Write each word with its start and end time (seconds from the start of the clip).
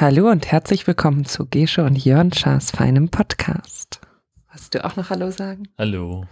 Hallo 0.00 0.30
und 0.30 0.50
herzlich 0.50 0.86
willkommen 0.86 1.26
zu 1.26 1.44
Gesche 1.44 1.84
und 1.84 1.94
Jörn 2.02 2.32
Schaas 2.32 2.70
feinem 2.70 3.10
Podcast. 3.10 4.00
Hast 4.48 4.74
du 4.74 4.82
auch 4.82 4.96
noch 4.96 5.10
Hallo 5.10 5.30
sagen? 5.30 5.68
Hallo. 5.76 6.26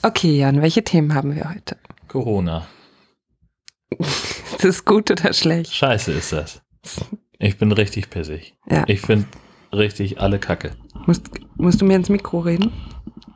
Okay, 0.00 0.38
Jan, 0.38 0.62
welche 0.62 0.82
Themen 0.82 1.12
haben 1.12 1.34
wir 1.34 1.50
heute? 1.50 1.76
Corona. 2.08 2.66
Ist 3.90 4.64
das 4.64 4.86
gut 4.86 5.10
oder 5.10 5.34
schlecht? 5.34 5.74
Scheiße 5.74 6.12
ist 6.12 6.32
das. 6.32 6.62
Ich 7.38 7.58
bin 7.58 7.72
richtig 7.72 8.08
pissig. 8.08 8.56
Ja. 8.70 8.84
Ich 8.86 9.02
finde 9.02 9.26
richtig 9.70 10.22
alle 10.22 10.38
Kacke. 10.38 10.70
Musst, 11.06 11.28
musst 11.58 11.82
du 11.82 11.84
mir 11.84 11.96
ins 11.96 12.08
Mikro 12.08 12.38
reden? 12.38 12.72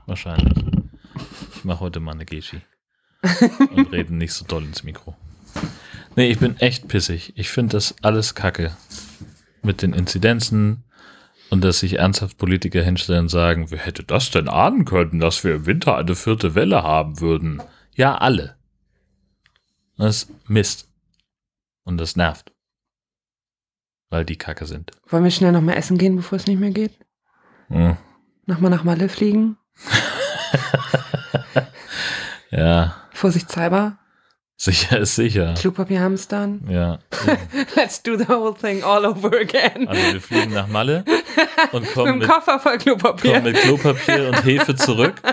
Wahrscheinlich. 0.07 0.65
Ich 1.57 1.65
mache 1.65 1.81
heute 1.81 2.01
mal 2.01 2.13
eine 2.13 2.25
Geschi. 2.25 2.63
und 3.77 3.93
rede 3.93 4.15
nicht 4.15 4.33
so 4.33 4.47
doll 4.47 4.65
ins 4.65 4.83
Mikro. 4.83 5.15
Nee, 6.17 6.31
ich 6.31 6.39
bin 6.39 6.57
echt 6.57 6.89
pissig. 6.89 7.35
Ich 7.37 7.51
finde 7.51 7.77
das 7.77 7.95
alles 8.01 8.35
Kacke. 8.35 8.75
Mit 9.63 9.83
den 9.83 9.93
Inzidenzen 9.93 10.85
und 11.51 11.63
dass 11.63 11.81
sich 11.81 11.99
ernsthaft 11.99 12.39
Politiker 12.39 12.83
hinstellen 12.83 13.23
und 13.23 13.29
sagen, 13.29 13.71
wer 13.71 13.79
hätte 13.79 14.03
das 14.03 14.31
denn 14.31 14.49
ahnen 14.49 14.85
können, 14.85 15.21
dass 15.21 15.45
wir 15.45 15.55
im 15.57 15.67
Winter 15.67 15.97
eine 15.97 16.15
vierte 16.15 16.55
Welle 16.55 16.83
haben 16.83 17.21
würden? 17.21 17.63
Ja, 17.95 18.17
alle. 18.17 18.57
Das 19.97 20.25
ist 20.25 20.49
Mist. 20.49 20.89
Und 21.85 21.99
das 21.99 22.17
nervt. 22.17 22.53
Weil 24.11 24.25
die 24.25 24.37
Kacke 24.37 24.67
sind. 24.67 24.93
Wollen 25.09 25.25
wir 25.25 25.31
schnell 25.31 25.53
noch 25.53 25.61
mal 25.61 25.75
essen 25.75 25.99
gehen, 25.99 26.17
bevor 26.17 26.37
es 26.37 26.47
nicht 26.47 26.59
mehr 26.61 26.71
geht? 26.71 26.93
Hm. 27.69 27.97
Nochmal 28.47 28.71
nach 28.71 28.85
Malle 28.85 29.09
fliegen? 29.09 29.57
Ja, 32.53 32.95
Vorsichtshalber? 33.13 33.99
Sicher 34.65 34.99
ist 35.01 35.15
sicher. 35.17 35.55
Klopapier 35.55 36.01
hamstern? 36.01 36.67
Ja. 36.71 36.99
Let's 37.77 38.03
do 38.03 38.17
the 38.17 38.29
whole 38.29 38.55
thing 38.55 38.83
all 38.85 39.05
over 39.05 39.33
again. 39.39 39.89
Also 39.89 40.13
wir 40.13 40.21
fliegen 40.21 40.53
nach 40.53 40.69
Malle 40.69 41.05
und 41.73 41.83
Mit 41.83 41.93
kommen 41.95 42.07
dem 42.13 42.19
mit, 42.21 42.29
Koffer 42.29 42.59
voll 42.61 42.79
Klopapier. 42.79 43.33
kommen 43.33 43.45
mit 43.45 43.57
Klopapier 43.57 44.29
und 44.29 44.45
Hefe 44.45 44.75
zurück. 44.77 45.15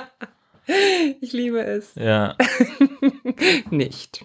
Ich 1.22 1.34
liebe 1.34 1.62
es. 1.64 1.96
Ja, 1.96 2.36
Nicht. 3.72 4.24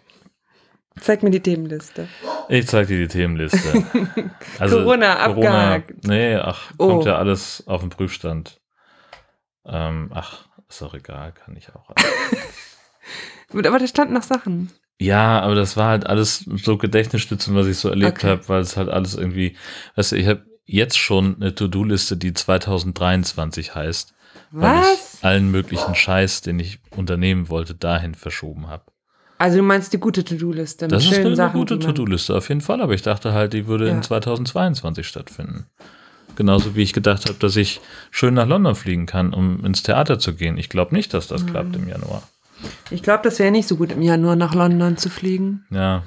Zeig 1.01 1.23
mir 1.23 1.31
die 1.31 1.41
Themenliste. 1.41 2.07
ich 2.51 2.67
zeig 2.67 2.87
dir 2.89 2.99
die 2.99 3.09
Themenliste. 3.09 3.83
Also, 4.59 4.77
Corona, 4.77 5.21
abgehakt. 5.21 6.07
Nee, 6.07 6.37
ach, 6.37 6.71
Oh. 6.77 6.89
kommt 6.89 7.07
ja 7.07 7.17
alles 7.17 7.65
auf 7.67 7.81
den 7.81 7.89
Prüfstand. 7.89 8.61
Ähm, 9.65 10.11
ach, 10.15 10.45
ist 10.69 10.83
doch 10.83 10.93
egal, 10.93 11.33
kann 11.33 11.57
ich 11.57 11.75
auch. 11.75 11.89
Aber 13.51 13.63
da 13.63 13.87
standen 13.87 14.13
noch 14.13 14.23
Sachen. 14.23 14.71
Ja, 15.01 15.41
aber 15.41 15.55
das 15.55 15.77
war 15.77 15.89
halt 15.89 16.07
alles 16.07 16.45
so 16.57 16.77
Gedächtnisstützen, 16.79 17.55
was 17.55 17.67
ich 17.67 17.79
so 17.79 17.89
erlebt 17.89 18.19
Okay. 18.19 18.29
habe, 18.29 18.49
weil 18.49 18.61
es 18.63 18.77
halt 18.77 18.89
alles 18.89 19.15
irgendwie, 19.15 19.57
weißt 19.97 20.13
du, 20.13 20.17
ich 20.17 20.27
habe 20.27 20.45
jetzt 20.67 20.97
schon 20.99 21.37
eine 21.41 21.55
To-Do-Liste, 21.55 22.17
die 22.17 22.33
2023 22.33 23.75
heißt, 23.75 24.15
weil 24.53 24.77
Was? 24.81 25.15
ich 25.19 25.25
allen 25.25 25.51
möglichen 25.51 25.95
Scheiß, 25.95 26.43
den 26.43 26.59
ich 26.59 26.79
unternehmen 26.97 27.49
wollte, 27.49 27.75
dahin 27.75 28.15
verschoben 28.15 28.69
habe. 28.69 28.85
Also 29.39 29.59
du 29.59 29.63
meinst 29.65 29.93
die 29.93 29.99
gute 29.99 30.25
To-Do-Liste 30.25 30.87
Das 30.89 31.05
ist 31.05 31.19
eine, 31.19 31.35
Sachen. 31.35 31.59
gute 31.59 31.79
To-Do-Liste 31.79 32.35
auf 32.37 32.49
jeden 32.49 32.61
Fall, 32.61 32.81
aber 32.81 32.95
ich 32.95 33.03
dachte 33.03 33.33
halt, 33.33 33.53
die 33.53 33.67
würde 33.67 33.89
Ja. 33.89 33.95
in 33.97 34.03
2022 34.03 35.07
stattfinden. 35.07 35.67
Genauso 36.37 36.75
wie 36.77 36.83
ich 36.83 36.93
gedacht 36.93 37.27
habe, 37.27 37.39
dass 37.39 37.57
ich 37.57 37.81
schön 38.11 38.35
nach 38.35 38.47
London 38.47 38.75
fliegen 38.75 39.07
kann, 39.07 39.33
um 39.35 39.65
ins 39.65 39.83
Theater 39.83 40.19
zu 40.19 40.35
gehen. 40.35 40.57
Ich 40.57 40.69
glaube 40.69 40.95
nicht, 40.95 41.15
dass 41.15 41.27
das 41.29 41.43
Mhm. 41.43 41.51
klappt 41.51 41.77
im 41.77 41.89
Januar. 41.89 42.23
Ich 42.91 43.03
glaube, 43.03 43.23
das 43.23 43.39
wäre 43.39 43.51
nicht 43.51 43.69
so 43.69 43.77
gut, 43.77 43.93
im 43.93 44.03
Januar 44.03 44.37
nach 44.37 44.55
London 44.55 44.97
zu 44.97 45.11
fliegen. 45.11 45.67
Ja. 45.71 46.05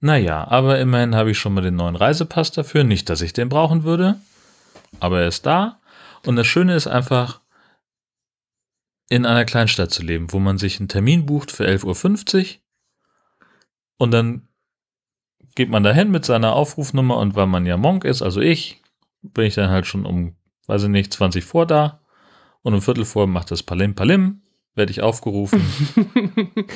Naja, 0.00 0.46
aber 0.48 0.78
immerhin 0.78 1.14
habe 1.14 1.30
ich 1.30 1.38
schon 1.38 1.54
mal 1.54 1.62
den 1.62 1.76
neuen 1.76 1.96
Reisepass 1.96 2.52
dafür. 2.52 2.84
Nicht, 2.84 3.08
dass 3.08 3.22
ich 3.22 3.32
den 3.32 3.48
brauchen 3.48 3.84
würde, 3.84 4.16
aber 5.00 5.22
er 5.22 5.28
ist 5.28 5.46
da. 5.46 5.80
Und 6.24 6.36
das 6.36 6.46
Schöne 6.46 6.74
ist 6.74 6.86
einfach, 6.86 7.40
in 9.08 9.24
einer 9.24 9.44
Kleinstadt 9.44 9.90
zu 9.90 10.02
leben, 10.02 10.32
wo 10.32 10.38
man 10.38 10.58
sich 10.58 10.78
einen 10.78 10.88
Termin 10.88 11.26
bucht 11.26 11.52
für 11.52 11.66
11.50 11.66 12.36
Uhr 12.40 12.60
und 13.98 14.10
dann 14.10 14.48
geht 15.54 15.70
man 15.70 15.82
dahin 15.82 16.10
mit 16.10 16.24
seiner 16.24 16.54
Aufrufnummer 16.54 17.16
und 17.16 17.34
weil 17.34 17.46
man 17.46 17.66
ja 17.66 17.76
Monk 17.76 18.04
ist, 18.04 18.22
also 18.22 18.40
ich, 18.40 18.82
bin 19.22 19.46
ich 19.46 19.54
dann 19.54 19.70
halt 19.70 19.86
schon 19.86 20.04
um, 20.04 20.36
weiß 20.66 20.84
ich 20.84 20.88
nicht, 20.88 21.12
20 21.12 21.44
vor 21.44 21.66
da 21.66 22.00
und 22.62 22.74
um 22.74 22.82
Viertel 22.82 23.04
vor 23.04 23.26
macht 23.26 23.50
das 23.50 23.62
Palim 23.62 23.94
Palim, 23.94 24.42
werde 24.76 24.92
ich 24.92 25.02
aufgerufen. 25.02 25.60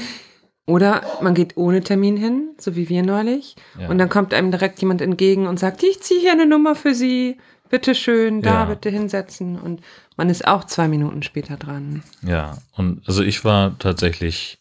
Oder 0.66 1.02
man 1.22 1.34
geht 1.34 1.56
ohne 1.56 1.82
Termin 1.82 2.16
hin, 2.16 2.50
so 2.58 2.76
wie 2.76 2.88
wir 2.88 3.02
neulich. 3.02 3.56
Ja. 3.78 3.88
Und 3.88 3.98
dann 3.98 4.08
kommt 4.08 4.32
einem 4.34 4.50
direkt 4.50 4.80
jemand 4.80 5.00
entgegen 5.00 5.46
und 5.46 5.58
sagt, 5.58 5.82
ich 5.82 6.00
ziehe 6.00 6.20
hier 6.20 6.32
eine 6.32 6.46
Nummer 6.46 6.74
für 6.74 6.94
Sie. 6.94 7.38
Bitte 7.70 7.94
schön, 7.94 8.42
da 8.42 8.50
Ja. 8.50 8.64
bitte 8.66 8.90
hinsetzen. 8.90 9.58
Und 9.58 9.80
man 10.16 10.28
ist 10.30 10.46
auch 10.46 10.64
zwei 10.64 10.88
Minuten 10.88 11.22
später 11.22 11.56
dran. 11.56 12.02
Ja, 12.22 12.58
und 12.76 13.02
also 13.06 13.22
ich 13.22 13.44
war 13.44 13.78
tatsächlich 13.78 14.58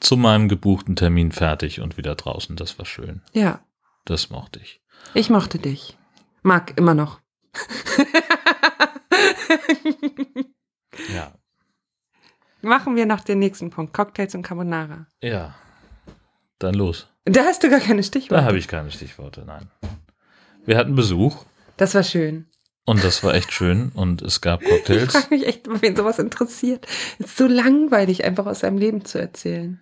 zu 0.00 0.16
meinem 0.16 0.48
gebuchten 0.48 0.96
Termin 0.96 1.32
fertig 1.32 1.80
und 1.80 1.96
wieder 1.96 2.14
draußen. 2.14 2.56
Das 2.56 2.78
war 2.78 2.86
schön. 2.86 3.22
Ja, 3.32 3.60
Das 4.04 4.30
mochte 4.30 4.60
ich. 4.60 4.80
ich 5.14 5.30
mochte 5.30 5.58
dich. 5.58 5.96
Mag 6.42 6.74
immer 6.76 6.94
noch. 6.94 7.20
Machen 12.64 12.96
wir 12.96 13.06
noch 13.06 13.20
den 13.20 13.38
nächsten 13.38 13.70
Punkt. 13.70 13.92
Cocktails 13.94 14.34
und 14.34 14.42
Carbonara. 14.42 15.06
Ja. 15.20 15.54
Dann 16.58 16.74
los. 16.74 17.08
Da 17.24 17.42
hast 17.44 17.62
du 17.62 17.70
gar 17.70 17.80
keine 17.80 18.02
Stichworte. 18.02 18.42
Da 18.42 18.46
habe 18.48 18.58
ich 18.58 18.68
keine 18.68 18.90
Stichworte, 18.90 19.44
nein. 19.46 19.68
Wir 20.66 20.76
hatten 20.76 20.94
Besuch 20.94 21.44
Das 21.76 21.94
war 21.94 22.02
schön. 22.02 22.46
und 22.84 23.02
das 23.04 23.22
war 23.24 23.34
echt 23.34 23.52
schön 23.52 23.90
und 23.94 24.22
es 24.22 24.40
gab 24.40 24.62
Ich 24.64 24.68
Cocktails. 24.68 25.12
frage 25.12 25.26
mich 25.34 25.46
echt, 25.46 25.66
wen 25.82 25.94
sowas 25.96 26.18
interessiert. 26.18 26.86
Es 27.18 27.26
ist 27.26 27.36
so 27.36 27.46
langweilig, 27.46 28.24
einfach 28.24 28.46
aus 28.46 28.60
seinem 28.60 28.78
Leben 28.78 29.04
zu 29.04 29.18
erzählen. 29.20 29.80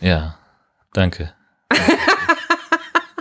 Ja, 0.00 0.38
danke. 0.92 1.32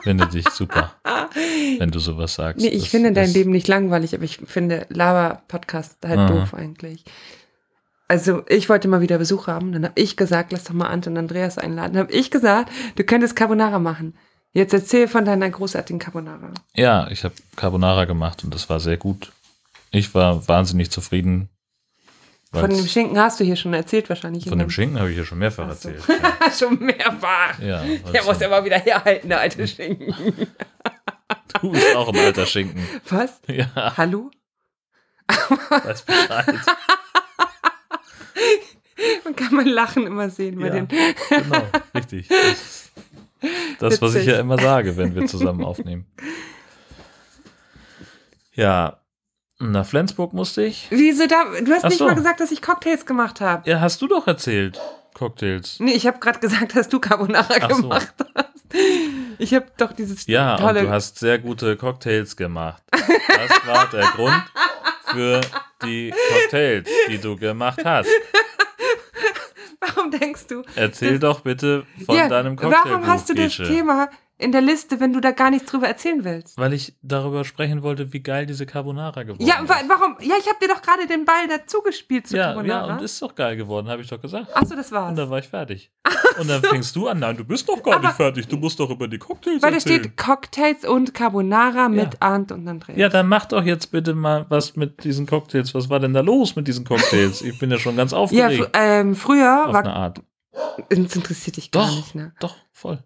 Finde 0.04 0.28
dich 0.28 0.48
super, 0.50 0.94
wenn 1.80 1.90
du 1.90 1.98
sowas 1.98 2.36
sagst. 2.36 2.62
Nee, 2.62 2.68
ich 2.70 2.84
Das 2.84 2.92
finde 2.92 3.12
dein 3.12 3.32
Leben 3.34 3.50
nicht 3.50 3.68
langweilig, 3.68 4.14
aber 4.14 4.24
ich 4.24 4.38
finde 4.46 4.86
Lava-Podcast 4.90 5.98
halt 6.06 6.20
Ah. 6.20 6.28
doof 6.28 6.54
eigentlich. 6.54 7.04
Also 8.08 8.44
ich 8.48 8.70
wollte 8.70 8.88
mal 8.88 9.02
wieder 9.02 9.18
Besuch 9.18 9.48
haben, 9.48 9.72
dann 9.72 9.84
habe 9.86 10.00
ich 10.00 10.16
gesagt, 10.16 10.52
lass 10.52 10.66
doch 10.66 10.74
mal 10.74 10.88
Ant 10.88 11.08
und 11.08 11.18
Andreas 11.18 11.58
einladen. 11.58 11.94
Dann 11.94 12.04
habe 12.04 12.14
ich 12.14 12.30
gesagt, 12.30 12.72
du 12.96 13.04
könntest 13.04 13.36
Carbonara 13.36 13.80
machen. 13.80 14.16
Jetzt 14.54 14.74
erzähl 14.74 15.08
von 15.08 15.26
deiner 15.26 15.50
großartigen 15.50 16.00
Carbonara. 16.00 16.52
Ja, 16.76 17.08
ich 17.10 17.24
habe 17.24 17.34
Carbonara 17.56 18.06
gemacht 18.06 18.44
und 18.44 18.54
das 18.54 18.70
war 18.70 18.80
sehr 18.80 18.98
gut. 18.98 19.32
Ich 19.92 20.14
war 20.14 20.48
wahnsinnig 20.48 20.92
zufrieden. 20.92 21.50
Von 22.54 22.70
dem 22.70 22.88
Schinken 22.88 23.20
hast 23.20 23.40
du 23.40 23.44
hier 23.44 23.58
schon 23.58 23.74
erzählt 23.74 24.08
wahrscheinlich. 24.08 24.48
Von 24.48 24.60
dem 24.60 24.70
Schinken 24.70 24.98
habe 25.00 25.12
ich 25.12 25.18
ja 25.18 25.26
schon 25.26 25.40
mehrfach 25.40 25.68
Ach 25.70 25.76
so. 25.76 25.90
erzählt. 25.90 26.22
Ja, 26.40 26.52
schon 26.52 26.80
mehrfach. 26.80 27.60
ja 27.60 27.84
Der 28.14 28.24
muss 28.24 28.40
ja 28.40 28.48
mal 28.48 28.64
wieder 28.64 28.78
herhalten, 28.80 29.28
der 29.30 29.40
alte 29.42 29.68
Schinken. 29.68 30.14
du 31.62 31.72
bist 31.72 31.96
auch 31.96 32.10
ein 32.14 32.20
alter 32.20 32.46
Schinken. 32.46 32.82
Was? 33.10 33.42
Ja, 33.48 33.98
Hallo? 33.98 34.32
weiß 35.70 36.04
Bescheid. 36.04 36.56
Man 39.26 39.36
kann 39.36 39.54
mein 39.54 39.68
Lachen 39.68 40.08
immer 40.08 40.30
sehen 40.30 40.58
bei 40.60 40.68
Ja, 40.68 40.74
den. 40.74 40.88
genau, 40.88 41.64
richtig. 41.94 42.28
Das, 42.30 42.92
das 43.80 44.02
was 44.02 44.16
ich 44.16 44.26
ja 44.26 44.40
immer 44.40 44.58
sage, 44.58 44.96
wenn 44.98 45.14
wir 45.16 45.26
zusammen 45.28 45.64
aufnehmen. 45.66 46.06
Ja, 48.54 49.02
nach 49.60 49.86
Flensburg 49.86 50.34
musste 50.34 50.64
ich. 50.64 50.88
Wieso 50.90 51.28
da? 51.28 51.46
Du 51.62 51.72
hast 51.74 51.86
Ach 51.86 51.90
nicht 51.90 52.00
so. 52.00 52.06
mal 52.06 52.16
gesagt, 52.16 52.40
dass 52.40 52.52
ich 52.52 52.62
Cocktails 52.62 53.06
gemacht 53.06 53.42
habe. 53.42 53.70
Ja, 53.70 53.80
hast 53.82 54.02
du 54.02 54.08
doch 54.08 54.28
erzählt. 54.28 54.80
Cocktails. 55.14 55.80
Nee, 55.80 55.94
ich 55.94 56.08
habe 56.08 56.20
gerade 56.20 56.40
gesagt, 56.40 56.76
dass 56.76 56.90
du 56.90 57.00
Carbonara 57.00 57.54
Ach 57.62 57.70
so. 57.72 57.82
gemacht 57.84 58.14
hast. 58.36 58.50
Ich 59.38 59.54
habe 59.54 59.66
doch 59.78 59.94
dieses 59.94 60.28
Ja, 60.28 60.56
und 60.56 60.62
tolle. 60.62 60.82
du 60.84 60.90
hast 60.90 61.20
sehr 61.20 61.40
gute 61.40 61.78
Cocktails 61.78 62.36
gemacht. 62.36 62.84
Das 62.92 63.66
war 63.68 63.90
der 63.90 64.02
Grund 64.16 64.44
für 65.16 65.42
die 65.84 66.14
Cocktails, 66.30 66.88
die 67.10 67.18
du 67.18 67.36
gemacht 67.38 67.80
hast. 67.84 68.10
warum 69.80 70.12
denkst 70.12 70.48
du? 70.48 70.64
Erzähl 70.76 71.20
doch 71.20 71.42
bitte 71.42 71.86
von 72.06 72.16
Ja, 72.16 72.28
deinem 72.28 72.56
Cocktail. 72.56 72.80
warum 72.92 73.08
hast 73.08 73.30
du 73.30 73.34
das 73.34 73.56
Thema 73.56 74.10
in 74.38 74.52
der 74.52 74.62
Liste, 74.62 75.00
wenn 75.00 75.14
du 75.14 75.22
da 75.22 75.32
gar 75.32 75.50
nichts 75.50 75.72
drüber 75.72 75.88
erzählen 75.88 76.24
willst? 76.26 76.58
Weil 76.58 76.74
ich 76.74 76.96
darüber 77.02 77.46
sprechen 77.46 77.84
wollte, 77.84 78.12
wie 78.12 78.20
geil 78.22 78.46
diese 78.46 78.66
Carbonara 78.66 79.24
geworden 79.24 79.46
Ja, 79.46 79.62
ist. 79.64 79.70
warum? 79.70 80.18
Ja, 80.22 80.36
ich 80.40 80.48
habe 80.48 80.58
dir 80.62 80.68
doch 80.68 80.82
gerade 80.82 81.08
den 81.08 81.24
Ball 81.26 81.48
dazu 81.48 81.82
gespielt 81.82 82.28
zu 82.28 82.36
Ja, 82.36 82.48
ja, 82.50 82.54
Carbonara. 82.54 82.94
und 82.98 83.02
ist 83.02 83.22
doch 83.22 83.34
geil 83.34 83.56
geworden, 83.56 83.88
habe 83.88 84.02
ich 84.02 84.10
doch 84.10 84.20
gesagt. 84.20 84.48
Achso, 84.56 84.76
das 84.76 84.92
war's. 84.92 85.12
Und 85.12 85.16
dann 85.18 85.30
war 85.30 85.40
ich 85.40 85.48
fertig. 85.48 85.92
Und 86.40 86.50
dann 86.50 86.62
fängst 86.62 86.96
du 86.98 87.08
an, 87.08 87.20
nein, 87.20 87.38
du 87.38 87.46
bist 87.46 87.68
doch 87.70 87.82
gar 87.82 87.96
Aber- 87.96 88.08
nicht 88.08 88.18
fertig, 88.18 88.48
du 88.48 88.58
musst 88.58 88.78
doch 88.80 88.90
über 88.90 89.08
die 89.08 89.18
Cocktails 89.18 89.62
Weil 89.64 89.72
da 89.74 89.80
steht 89.80 90.18
Cocktails 90.18 90.84
und 90.86 91.14
Carbonara 91.14 91.88
mit 91.88 92.22
Arndt 92.22 92.52
und 92.52 92.68
Andreas. 92.68 92.98
ja, 92.98 93.08
dann 93.10 93.28
mach 93.28 93.46
doch 93.46 93.64
jetzt 93.64 93.88
bitte 93.92 94.14
mal 94.14 94.46
was 94.50 94.76
mit 94.76 95.04
diesen 95.06 95.26
Cocktails. 95.28 95.74
Was 95.74 95.90
war 95.90 96.00
denn 96.02 96.14
da 96.14 96.20
los 96.20 96.56
mit 96.58 96.68
diesen 96.68 96.84
Cocktails? 96.84 97.42
Ich 97.42 97.58
bin 97.58 97.72
ja 97.72 97.78
schon 97.80 97.96
ganz 97.96 98.12
Ja, 98.12 98.18
aufgeregt. 98.18 98.66
fr 98.66 98.70
ähm, 98.74 99.16
früher 99.16 99.68
auf 99.68 99.74
war. 99.74 99.82
eine 99.86 99.94
Art. 99.94 100.22
Das 100.90 101.16
interessiert 101.16 101.58
dich 101.58 101.72
gar 101.72 101.86
Doch, 101.88 101.96
nicht, 101.96 102.16
ne? 102.16 102.34
doch, 102.40 102.56
voll. 102.72 103.02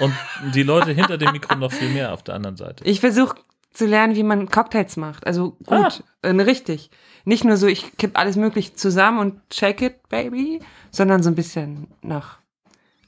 Und 0.00 0.14
die 0.54 0.62
Leute 0.62 0.92
hinter 0.92 1.16
dem 1.18 1.32
Mikro 1.32 1.54
noch 1.56 1.72
viel 1.72 1.88
mehr 1.88 2.12
auf 2.12 2.22
der 2.22 2.34
anderen 2.34 2.56
Seite. 2.56 2.84
Ich 2.84 3.00
versuche 3.00 3.36
zu 3.72 3.86
lernen, 3.86 4.14
wie 4.14 4.22
man 4.22 4.48
Cocktails 4.50 4.96
macht. 4.96 5.26
Also 5.26 5.52
gut, 5.64 6.02
äh, 6.22 6.28
richtig. 6.30 6.90
Nicht 7.24 7.44
nur 7.44 7.56
so, 7.56 7.66
ich 7.66 7.96
kipp 7.96 8.18
alles 8.18 8.36
möglich 8.36 8.74
zusammen 8.76 9.18
und 9.18 9.40
shake 9.54 9.82
it, 9.84 10.08
baby, 10.08 10.60
sondern 10.90 11.22
so 11.22 11.30
ein 11.30 11.34
bisschen 11.34 11.88
nach 12.02 12.38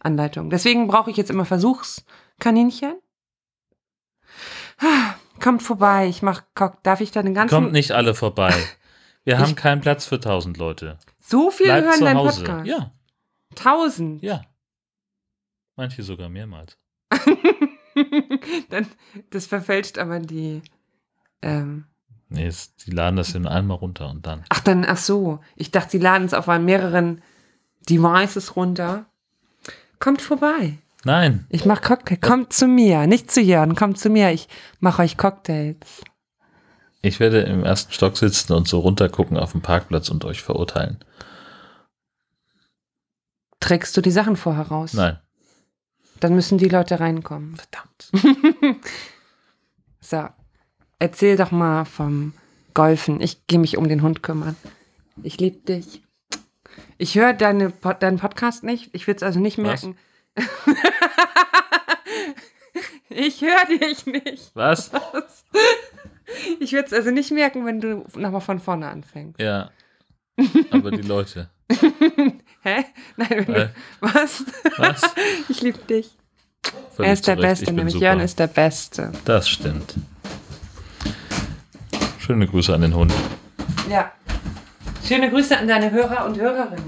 Anleitung. 0.01 0.51
Deswegen 0.51 0.87
brauche 0.89 1.11
ich 1.11 1.17
jetzt 1.17 1.31
immer 1.31 1.45
Versuchskaninchen. 1.45 2.95
Ah, 4.81 5.15
Kommt 5.41 5.63
vorbei, 5.63 6.07
ich 6.07 6.21
mach 6.23 6.43
Cock. 6.55 6.83
Darf 6.83 7.01
ich 7.01 7.11
da 7.13 7.23
den 7.23 7.33
ganzen. 7.35 7.55
Kommt 7.55 7.73
nicht 7.73 7.93
alle 7.93 8.15
vorbei. 8.15 8.53
Wir 9.25 9.35
Ich- 9.35 9.41
haben 9.41 9.55
keinen 9.57 9.81
Platz 9.81 10.07
für 10.07 10.21
tausend 10.21 10.57
Leute. 10.59 10.99
so 11.21 11.51
viel 11.51 11.67
Bleibt 11.67 11.87
hören 11.87 12.01
deinen 12.01 12.17
Hause. 12.19 12.45
Podcast. 12.45 12.67
Ja, 12.67 12.93
Tausend. 13.55 14.23
ja. 14.23 14.43
Manche 15.81 16.03
sogar 16.03 16.29
mehrmals. 16.29 16.77
Dann, 18.69 18.87
das 19.31 19.47
verfälscht 19.47 19.97
aber 19.97 20.21
die. 20.21 20.61
Ähm, 21.41 21.87
Nee, 22.29 22.47
es, 22.47 22.75
die 22.77 22.91
laden 22.91 23.17
das 23.17 23.35
in 23.35 23.47
einmal 23.47 23.79
runter 23.79 24.11
und 24.11 24.27
dann. 24.27 24.45
ach, 24.51 24.61
dann, 24.61 24.85
ach 24.85 24.99
so. 24.99 25.41
Ich 25.57 25.71
dachte, 25.71 25.93
sie 25.93 25.99
laden 25.99 26.27
es 26.27 26.35
auf 26.35 26.47
mehreren 26.47 27.23
Devices 27.89 28.57
runter. 28.57 29.07
Kommt 30.01 30.21
vorbei. 30.21 30.77
Nein, 31.05 31.47
Ich 31.49 31.65
mach 31.65 31.81
Cocktail. 31.81 32.19
Kommt 32.19 32.53
zu 32.53 32.67
mir. 32.67 33.07
Nicht 33.07 33.31
zu 33.31 33.41
Jörn. 33.41 33.75
Kommt 33.75 33.99
zu 33.99 34.11
mir. 34.11 34.31
Ich 34.33 34.49
mache 34.81 35.01
euch 35.01 35.17
Cocktails. 35.17 36.03
ich 37.01 37.19
werde 37.21 37.41
im 37.41 37.65
ersten 37.65 37.93
Stock 37.95 38.19
sitzen 38.19 38.53
und 38.53 38.69
so 38.69 38.81
runtergucken 38.81 39.39
auf 39.39 39.53
dem 39.53 39.63
Parkplatz 39.63 40.11
und 40.11 40.27
euch 40.27 40.43
verurteilen. 40.43 41.03
Trägst 43.61 43.97
du 43.97 44.03
die 44.03 44.11
Sachen 44.11 44.37
vorher 44.37 44.69
raus? 44.69 44.93
Nein. 44.93 45.19
Dann 46.21 46.35
müssen 46.35 46.59
die 46.59 46.69
Leute 46.69 47.01
reinkommen. 47.01 47.57
Verdammt. 47.57 48.81
So. 50.01 50.27
Erzähl 50.99 51.37
doch 51.37 51.51
mal 51.51 51.85
vom 51.85 52.33
Golfen. 52.75 53.21
Ich 53.21 53.47
gehe 53.47 53.59
mich 53.59 53.77
um 53.77 53.89
den 53.89 54.03
Hund 54.03 54.23
kümmern. 54.23 54.57
Ich 55.23 55.39
liebe 55.39 55.59
dich. 55.59 56.03
Ich 56.99 57.15
höre 57.15 57.33
deine, 57.33 57.71
deinen 57.71 58.19
Podcast 58.19 58.65
nicht. 58.65 58.91
Ich 58.93 59.07
würde 59.07 59.19
es 59.19 59.23
also 59.23 59.41
nicht 59.41 59.59
Was? 59.59 59.85
merken. 59.85 59.99
ich 63.09 63.41
höre 63.41 63.67
dich 63.79 64.07
nicht. 64.07 64.51
Was? 64.55 64.91
Ich 66.61 66.73
würde 66.73 66.87
es 66.87 66.93
also 66.93 67.11
nicht 67.11 67.33
merken, 67.33 67.67
wenn 67.67 67.81
du 67.81 68.07
nochmal 68.15 68.41
von 68.41 68.61
vorne 68.61 68.87
anfängst. 68.87 69.41
Ja. 69.41 69.73
Aber 70.71 70.93
die 70.93 71.03
Leute. 71.03 71.51
Hä? 72.63 72.85
Nein, 73.17 73.29
wenn 73.31 73.47
du, 73.47 73.73
was? 74.01 74.45
was? 74.77 75.01
Ich 75.49 75.63
liebe 75.63 75.79
dich. 75.79 76.11
Völlig 76.95 77.09
er 77.09 77.13
ist 77.15 77.27
der 77.27 77.37
zu 77.37 77.43
Recht, 77.43 77.61
Beste, 77.61 77.73
nämlich 77.73 77.95
super. 77.95 78.07
Jörn 78.07 78.21
ist 78.21 78.39
der 78.39 78.47
Beste. 78.49 79.13
Das 79.25 79.49
stimmt. 79.49 79.95
Schöne 82.19 82.47
Grüße 82.47 82.75
an 82.75 82.83
den 82.83 82.95
Hund. 82.95 83.13
Ja. 83.89 84.13
Schöne 85.07 85.31
Grüße 85.31 85.59
an 85.59 85.67
deine 85.67 85.91
Hörer 85.91 86.27
und 86.27 86.39
Hörerinnen. 86.39 86.85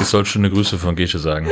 Ich 0.00 0.06
soll 0.06 0.24
schöne 0.24 0.50
Grüße 0.50 0.78
von 0.78 0.96
Gesche 0.96 1.18
sagen. 1.18 1.46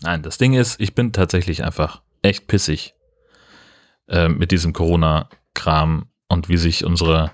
Nein, 0.00 0.22
das 0.22 0.38
Ding 0.38 0.54
ist, 0.54 0.80
ich 0.80 0.94
bin 0.94 1.12
tatsächlich 1.12 1.64
einfach 1.64 2.02
echt 2.22 2.46
pissig 2.46 2.94
äh, 4.08 4.28
mit 4.28 4.52
diesem 4.52 4.72
Corona-Kram 4.72 6.06
und 6.28 6.48
wie 6.48 6.56
sich 6.56 6.84
unsere 6.84 7.32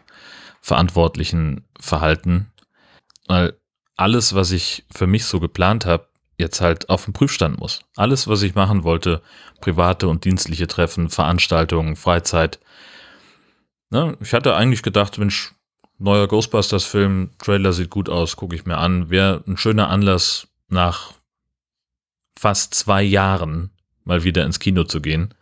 Verantwortlichen 0.62 1.68
verhalten. 1.78 2.50
Weil 3.26 3.54
alles, 3.96 4.34
was 4.34 4.50
ich 4.50 4.84
für 4.94 5.06
mich 5.06 5.24
so 5.24 5.40
geplant 5.40 5.86
habe, 5.86 6.08
jetzt 6.38 6.60
halt 6.60 6.88
auf 6.88 7.04
den 7.04 7.12
Prüfstand 7.12 7.58
muss. 7.58 7.80
Alles, 7.96 8.26
was 8.26 8.42
ich 8.42 8.54
machen 8.54 8.82
wollte, 8.82 9.22
private 9.60 10.08
und 10.08 10.24
dienstliche 10.24 10.66
Treffen, 10.66 11.08
Veranstaltungen, 11.08 11.96
Freizeit. 11.96 12.58
Ne, 13.90 14.16
ich 14.20 14.34
hatte 14.34 14.56
eigentlich 14.56 14.82
gedacht, 14.82 15.18
Mensch, 15.18 15.52
neuer 15.98 16.26
Ghostbusters-Film, 16.26 17.30
Trailer 17.38 17.72
sieht 17.72 17.90
gut 17.90 18.08
aus, 18.08 18.36
gucke 18.36 18.56
ich 18.56 18.66
mir 18.66 18.78
an. 18.78 19.10
Wäre 19.10 19.44
ein 19.46 19.56
schöner 19.56 19.88
Anlass, 19.90 20.48
nach 20.68 21.12
fast 22.36 22.74
zwei 22.74 23.02
Jahren 23.02 23.70
mal 24.04 24.24
wieder 24.24 24.44
ins 24.44 24.58
Kino 24.58 24.84
zu 24.84 25.00
gehen. 25.00 25.34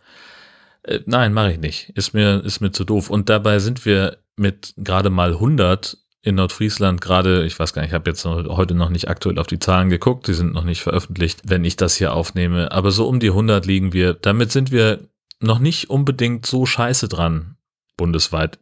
Äh, 0.83 1.01
nein, 1.07 1.33
mache 1.33 1.53
ich 1.53 1.59
nicht. 1.59 1.91
Ist 1.91 2.13
mir, 2.13 2.45
ist 2.45 2.61
mir 2.61 2.73
zu 2.73 2.85
doof. 2.85 3.11
Und 3.11 3.29
dabei 3.29 3.59
sind 3.59 3.85
wir 3.85 4.19
mit 4.37 4.75
gerade 4.77 5.11
mal 5.11 5.33
100 5.33 5.99
in 6.23 6.37
Nordfriesland 6.37 7.01
gerade, 7.01 7.45
ich 7.45 7.59
weiß 7.59 7.73
gar 7.73 7.83
nicht, 7.83 7.91
ich 7.91 7.95
habe 7.95 8.09
jetzt 8.09 8.25
noch, 8.25 8.45
heute 8.57 8.75
noch 8.75 8.91
nicht 8.91 9.09
aktuell 9.09 9.39
auf 9.39 9.49
die 9.49 9.59
Zahlen 9.59 9.91
geguckt, 9.91 10.29
die 10.29 10.35
sind 10.35 10.53
noch 10.55 10.65
nicht 10.65 10.83
veröffentlicht, 10.83 11.43
wenn 11.45 11.65
ich 11.65 11.77
das 11.77 11.97
hier 11.97 12.15
aufnehme, 12.15 12.71
aber 12.71 12.93
so 12.93 13.09
um 13.09 13.19
die 13.21 13.31
100 13.31 13.67
liegen 13.67 13.93
wir. 13.93 14.15
Damit 14.15 14.53
sind 14.53 14.71
wir 14.71 15.01
noch 15.41 15.59
nicht 15.59 15.91
unbedingt 15.91 16.47
so 16.47 16.65
scheiße 16.65 17.09
dran, 17.09 17.57
bundesweit. 17.97 18.61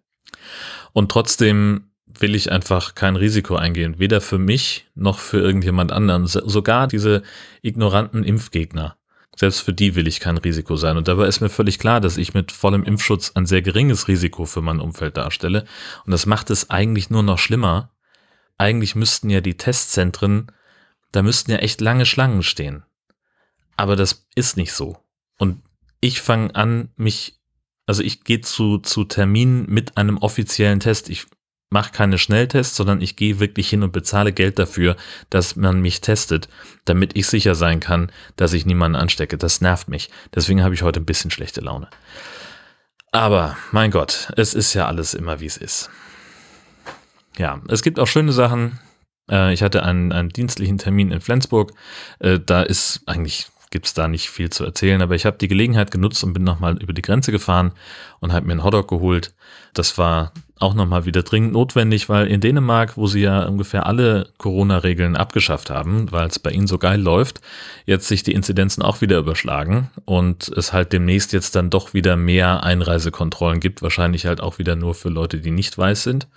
Und 0.92 1.10
trotzdem 1.10 1.90
will 2.06 2.34
ich 2.34 2.50
einfach 2.50 2.94
kein 2.94 3.16
Risiko 3.16 3.56
eingehen, 3.56 3.98
weder 3.98 4.20
für 4.20 4.38
mich 4.38 4.86
noch 4.94 5.18
für 5.18 5.38
irgendjemand 5.38 5.92
anderen. 5.92 6.26
So- 6.26 6.48
Sogar 6.48 6.86
diese 6.88 7.22
ignoranten 7.62 8.24
Impfgegner. 8.24 8.96
Selbst 9.36 9.60
für 9.60 9.72
die 9.72 9.94
will 9.94 10.06
ich 10.06 10.20
kein 10.20 10.38
Risiko 10.38 10.76
sein. 10.76 10.96
Und 10.96 11.08
dabei 11.08 11.26
ist 11.26 11.40
mir 11.40 11.48
völlig 11.48 11.78
klar, 11.78 12.00
dass 12.00 12.16
ich 12.16 12.34
mit 12.34 12.52
vollem 12.52 12.84
Impfschutz 12.84 13.32
ein 13.34 13.46
sehr 13.46 13.62
geringes 13.62 14.08
Risiko 14.08 14.44
für 14.44 14.60
mein 14.60 14.80
Umfeld 14.80 15.16
darstelle. 15.16 15.64
Und 16.04 16.10
das 16.12 16.26
macht 16.26 16.50
es 16.50 16.68
eigentlich 16.70 17.10
nur 17.10 17.22
noch 17.22 17.38
schlimmer. 17.38 17.90
Eigentlich 18.58 18.94
müssten 18.94 19.30
ja 19.30 19.40
die 19.40 19.56
Testzentren, 19.56 20.52
da 21.12 21.22
müssten 21.22 21.50
ja 21.50 21.58
echt 21.58 21.80
lange 21.80 22.04
Schlangen 22.06 22.42
stehen. 22.42 22.84
Aber 23.76 23.96
das 23.96 24.26
ist 24.34 24.56
nicht 24.56 24.72
so. 24.74 24.98
Und 25.38 25.62
ich 26.00 26.20
fange 26.20 26.54
an, 26.54 26.90
mich, 26.96 27.40
also 27.86 28.02
ich 28.02 28.24
gehe 28.24 28.42
zu, 28.42 28.78
zu 28.78 29.04
Terminen 29.04 29.64
mit 29.66 29.96
einem 29.96 30.18
offiziellen 30.18 30.80
Test. 30.80 31.08
Ich 31.08 31.26
mache 31.70 31.92
keine 31.92 32.18
Schnelltests, 32.18 32.76
sondern 32.76 33.00
ich 33.00 33.16
gehe 33.16 33.40
wirklich 33.40 33.70
hin 33.70 33.82
und 33.82 33.92
bezahle 33.92 34.32
Geld 34.32 34.58
dafür, 34.58 34.96
dass 35.30 35.56
man 35.56 35.80
mich 35.80 36.00
testet, 36.00 36.48
damit 36.84 37.16
ich 37.16 37.28
sicher 37.28 37.54
sein 37.54 37.80
kann, 37.80 38.10
dass 38.36 38.52
ich 38.52 38.66
niemanden 38.66 38.96
anstecke. 38.96 39.38
Das 39.38 39.60
nervt 39.60 39.88
mich. 39.88 40.10
Deswegen 40.34 40.62
habe 40.62 40.74
ich 40.74 40.82
heute 40.82 41.00
ein 41.00 41.06
bisschen 41.06 41.30
schlechte 41.30 41.60
Laune. 41.60 41.88
Aber 43.12 43.56
mein 43.72 43.90
Gott, 43.90 44.32
es 44.36 44.54
ist 44.54 44.74
ja 44.74 44.86
alles 44.86 45.14
immer, 45.14 45.40
wie 45.40 45.46
es 45.46 45.56
ist. 45.56 45.90
Ja, 47.38 47.60
es 47.68 47.82
gibt 47.82 47.98
auch 47.98 48.06
schöne 48.06 48.32
Sachen. 48.32 48.78
Äh, 49.30 49.52
Ich 49.52 49.62
hatte 49.62 49.82
einen, 49.84 50.12
einen 50.12 50.28
dienstlichen 50.28 50.78
Termin 50.78 51.10
in 51.10 51.20
Flensburg. 51.20 51.72
Äh, 52.18 52.38
Da 52.40 52.62
ist 52.62 53.02
eigentlich 53.06 53.46
gibt 53.70 53.86
es 53.86 53.94
da 53.94 54.08
nicht 54.08 54.30
viel 54.30 54.50
zu 54.50 54.64
erzählen, 54.64 55.00
aber 55.00 55.14
ich 55.14 55.24
habe 55.24 55.38
die 55.38 55.48
Gelegenheit 55.48 55.90
genutzt 55.90 56.22
und 56.24 56.32
bin 56.32 56.44
nochmal 56.44 56.76
über 56.82 56.92
die 56.92 57.02
Grenze 57.02 57.32
gefahren 57.32 57.72
und 58.18 58.32
habe 58.32 58.46
mir 58.46 58.52
einen 58.52 58.64
Hotdog 58.64 58.88
geholt. 58.88 59.32
Das 59.74 59.96
war 59.96 60.32
auch 60.58 60.74
nochmal 60.74 61.06
wieder 61.06 61.22
dringend 61.22 61.52
notwendig, 61.52 62.08
weil 62.08 62.26
in 62.26 62.40
Dänemark, 62.40 62.96
wo 62.96 63.06
sie 63.06 63.20
ja 63.20 63.44
ungefähr 63.44 63.86
alle 63.86 64.28
Corona-Regeln 64.38 65.16
abgeschafft 65.16 65.70
haben, 65.70 66.12
weil 66.12 66.28
es 66.28 66.38
bei 66.38 66.50
ihnen 66.50 66.66
so 66.66 66.76
geil 66.76 67.00
läuft, 67.00 67.40
jetzt 67.86 68.08
sich 68.08 68.22
die 68.22 68.32
Inzidenzen 68.32 68.82
auch 68.82 69.00
wieder 69.00 69.18
überschlagen 69.18 69.90
und 70.04 70.48
es 70.48 70.72
halt 70.72 70.92
demnächst 70.92 71.32
jetzt 71.32 71.56
dann 71.56 71.70
doch 71.70 71.94
wieder 71.94 72.16
mehr 72.16 72.62
Einreisekontrollen 72.62 73.60
gibt, 73.60 73.82
wahrscheinlich 73.82 74.26
halt 74.26 74.40
auch 74.42 74.58
wieder 74.58 74.76
nur 74.76 74.94
für 74.94 75.08
Leute, 75.08 75.38
die 75.38 75.50
nicht 75.50 75.78
weiß 75.78 76.02
sind. 76.02 76.28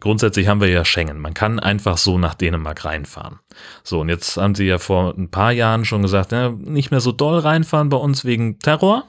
Grundsätzlich 0.00 0.48
haben 0.48 0.60
wir 0.60 0.68
ja 0.68 0.84
Schengen. 0.84 1.20
Man 1.20 1.34
kann 1.34 1.58
einfach 1.58 1.98
so 1.98 2.18
nach 2.18 2.34
Dänemark 2.34 2.84
reinfahren. 2.84 3.38
So, 3.84 4.00
und 4.00 4.08
jetzt 4.08 4.36
haben 4.38 4.54
sie 4.54 4.64
ja 4.64 4.78
vor 4.78 5.14
ein 5.16 5.30
paar 5.30 5.52
Jahren 5.52 5.84
schon 5.84 6.02
gesagt, 6.02 6.32
ja, 6.32 6.50
nicht 6.50 6.90
mehr 6.90 7.00
so 7.00 7.12
doll 7.12 7.38
reinfahren 7.38 7.90
bei 7.90 7.98
uns 7.98 8.24
wegen 8.24 8.58
Terror. 8.58 9.04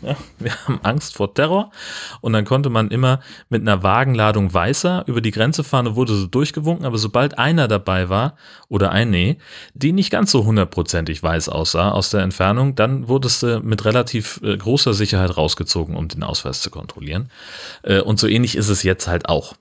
Ja, 0.00 0.16
wir 0.38 0.52
haben 0.64 0.80
Angst 0.82 1.14
vor 1.16 1.34
Terror. 1.34 1.70
Und 2.22 2.32
dann 2.32 2.46
konnte 2.46 2.70
man 2.70 2.88
immer 2.88 3.20
mit 3.50 3.60
einer 3.60 3.82
Wagenladung 3.82 4.52
Weißer 4.52 5.04
über 5.06 5.20
die 5.20 5.30
Grenze 5.30 5.64
fahren 5.64 5.86
und 5.86 5.96
wurde 5.96 6.14
so 6.14 6.26
durchgewunken. 6.26 6.86
Aber 6.86 6.96
sobald 6.96 7.38
einer 7.38 7.68
dabei 7.68 8.08
war, 8.08 8.36
oder 8.68 8.90
eine, 8.90 9.36
die 9.74 9.92
nicht 9.92 10.10
ganz 10.10 10.30
so 10.30 10.44
hundertprozentig 10.44 11.22
weiß 11.22 11.50
aussah 11.50 11.90
aus 11.90 12.10
der 12.10 12.22
Entfernung, 12.22 12.74
dann 12.74 13.08
wurdest 13.08 13.42
du 13.42 13.60
mit 13.60 13.84
relativ 13.84 14.40
äh, 14.42 14.56
großer 14.56 14.94
Sicherheit 14.94 15.36
rausgezogen, 15.36 15.94
um 15.94 16.08
den 16.08 16.22
Ausweis 16.22 16.62
zu 16.62 16.70
kontrollieren. 16.70 17.30
Äh, 17.82 18.00
und 18.00 18.18
so 18.18 18.26
ähnlich 18.26 18.56
ist 18.56 18.70
es 18.70 18.82
jetzt 18.82 19.08
halt 19.08 19.28
auch. 19.28 19.54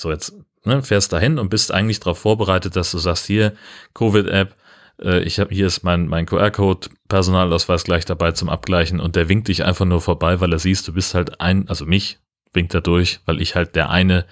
So, 0.00 0.10
jetzt 0.10 0.34
ne, 0.64 0.82
fährst 0.82 1.12
dahin 1.12 1.38
und 1.38 1.50
bist 1.50 1.72
eigentlich 1.72 2.00
darauf 2.00 2.18
vorbereitet, 2.18 2.76
dass 2.76 2.90
du 2.90 2.98
sagst, 2.98 3.26
hier, 3.26 3.54
Covid-App, 3.94 4.56
äh, 5.02 5.20
ich 5.20 5.38
habe 5.38 5.54
hier 5.54 5.66
ist 5.66 5.82
mein, 5.82 6.06
mein 6.06 6.26
QR-Code, 6.26 6.88
Personalausweis 7.08 7.84
gleich 7.84 8.04
dabei 8.04 8.32
zum 8.32 8.48
Abgleichen 8.48 9.00
und 9.00 9.16
der 9.16 9.28
winkt 9.28 9.48
dich 9.48 9.64
einfach 9.64 9.84
nur 9.84 10.00
vorbei, 10.00 10.40
weil 10.40 10.52
er 10.52 10.58
siehst, 10.58 10.86
du 10.88 10.92
bist 10.92 11.14
halt 11.14 11.40
ein, 11.40 11.68
also 11.68 11.86
mich 11.86 12.18
winkt 12.52 12.74
er 12.74 12.80
durch, 12.80 13.20
weil 13.26 13.40
ich 13.40 13.54
halt 13.54 13.76
der 13.76 13.90
eine 13.90 14.24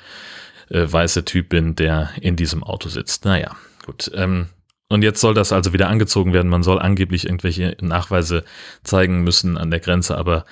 äh, 0.70 0.86
weiße 0.86 1.24
Typ 1.24 1.50
bin, 1.50 1.76
der 1.76 2.10
in 2.20 2.36
diesem 2.36 2.64
Auto 2.64 2.88
sitzt. 2.88 3.24
Naja, 3.24 3.56
gut. 3.84 4.10
Ähm, 4.14 4.48
und 4.90 5.02
jetzt 5.02 5.20
soll 5.20 5.34
das 5.34 5.52
also 5.52 5.72
wieder 5.72 5.88
angezogen 5.88 6.32
werden. 6.32 6.48
Man 6.48 6.62
soll 6.62 6.78
angeblich 6.78 7.24
irgendwelche 7.26 7.76
Nachweise 7.80 8.44
zeigen 8.84 9.22
müssen 9.22 9.58
an 9.58 9.70
der 9.70 9.80
Grenze, 9.80 10.16
aber 10.16 10.44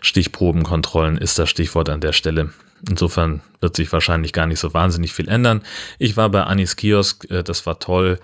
Stichprobenkontrollen 0.00 1.16
ist 1.16 1.38
das 1.38 1.48
Stichwort 1.48 1.88
an 1.88 2.00
der 2.00 2.12
Stelle. 2.12 2.50
Insofern 2.88 3.40
wird 3.60 3.76
sich 3.76 3.92
wahrscheinlich 3.92 4.32
gar 4.32 4.46
nicht 4.46 4.58
so 4.58 4.74
wahnsinnig 4.74 5.12
viel 5.12 5.28
ändern. 5.28 5.62
Ich 5.98 6.16
war 6.16 6.28
bei 6.28 6.42
Anis 6.42 6.76
Kiosk, 6.76 7.30
äh, 7.30 7.42
das 7.42 7.66
war 7.66 7.78
toll. 7.78 8.18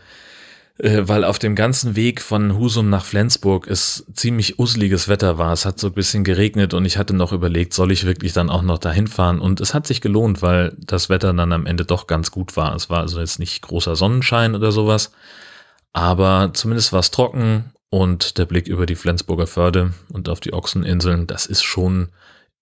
äh, 0.79 1.03
weil 1.09 1.25
auf 1.25 1.39
dem 1.39 1.55
ganzen 1.55 1.95
Weg 1.97 2.23
von 2.23 2.57
Husum 2.59 2.89
nach 2.91 3.05
Flensburg 3.05 3.67
es 3.69 4.05
ziemlich 4.15 4.59
useliges 4.59 5.09
Wetter 5.09 5.39
war. 5.39 5.53
Es 5.53 5.65
hat 5.67 5.79
so 5.79 5.89
ein 5.89 5.93
bisschen 5.93 6.25
geregnet 6.25 6.75
und 6.75 6.85
ich 6.85 6.97
hatte 6.99 7.15
noch 7.15 7.33
überlegt, 7.33 7.75
soll 7.75 7.93
ich 7.93 8.07
wirklich 8.07 8.33
dann 8.33 8.51
auch 8.51 8.63
noch 8.63 8.79
dahin 8.79 9.07
fahren? 9.07 9.41
Und 9.41 9.61
es 9.61 9.75
hat 9.75 9.87
sich 9.87 10.01
gelohnt, 10.01 10.43
weil 10.43 10.75
das 10.79 11.09
Wetter 11.09 11.33
dann 11.33 11.53
am 11.53 11.67
Ende 11.67 11.85
doch 11.85 12.07
ganz 12.07 12.31
gut 12.31 12.57
war. 12.57 12.75
Es 12.75 12.89
war 12.91 13.01
also 13.01 13.21
jetzt 13.21 13.39
nicht 13.39 13.63
großer 13.63 13.95
Sonnenschein 13.97 14.55
oder 14.55 14.73
sowas, 14.73 15.13
aber 15.93 16.51
zumindest 16.55 16.93
war 16.93 17.01
es 17.01 17.11
trocken 17.11 17.73
und 17.91 18.39
der 18.39 18.47
Blick 18.47 18.69
über 18.69 18.87
die 18.87 18.95
Flensburger 18.95 19.47
Förde 19.47 19.93
und 20.13 20.29
auf 20.29 20.41
die 20.41 20.53
Ochseninseln, 20.53 21.27
das 21.27 21.47
ist 21.47 21.63
schon, 21.63 22.11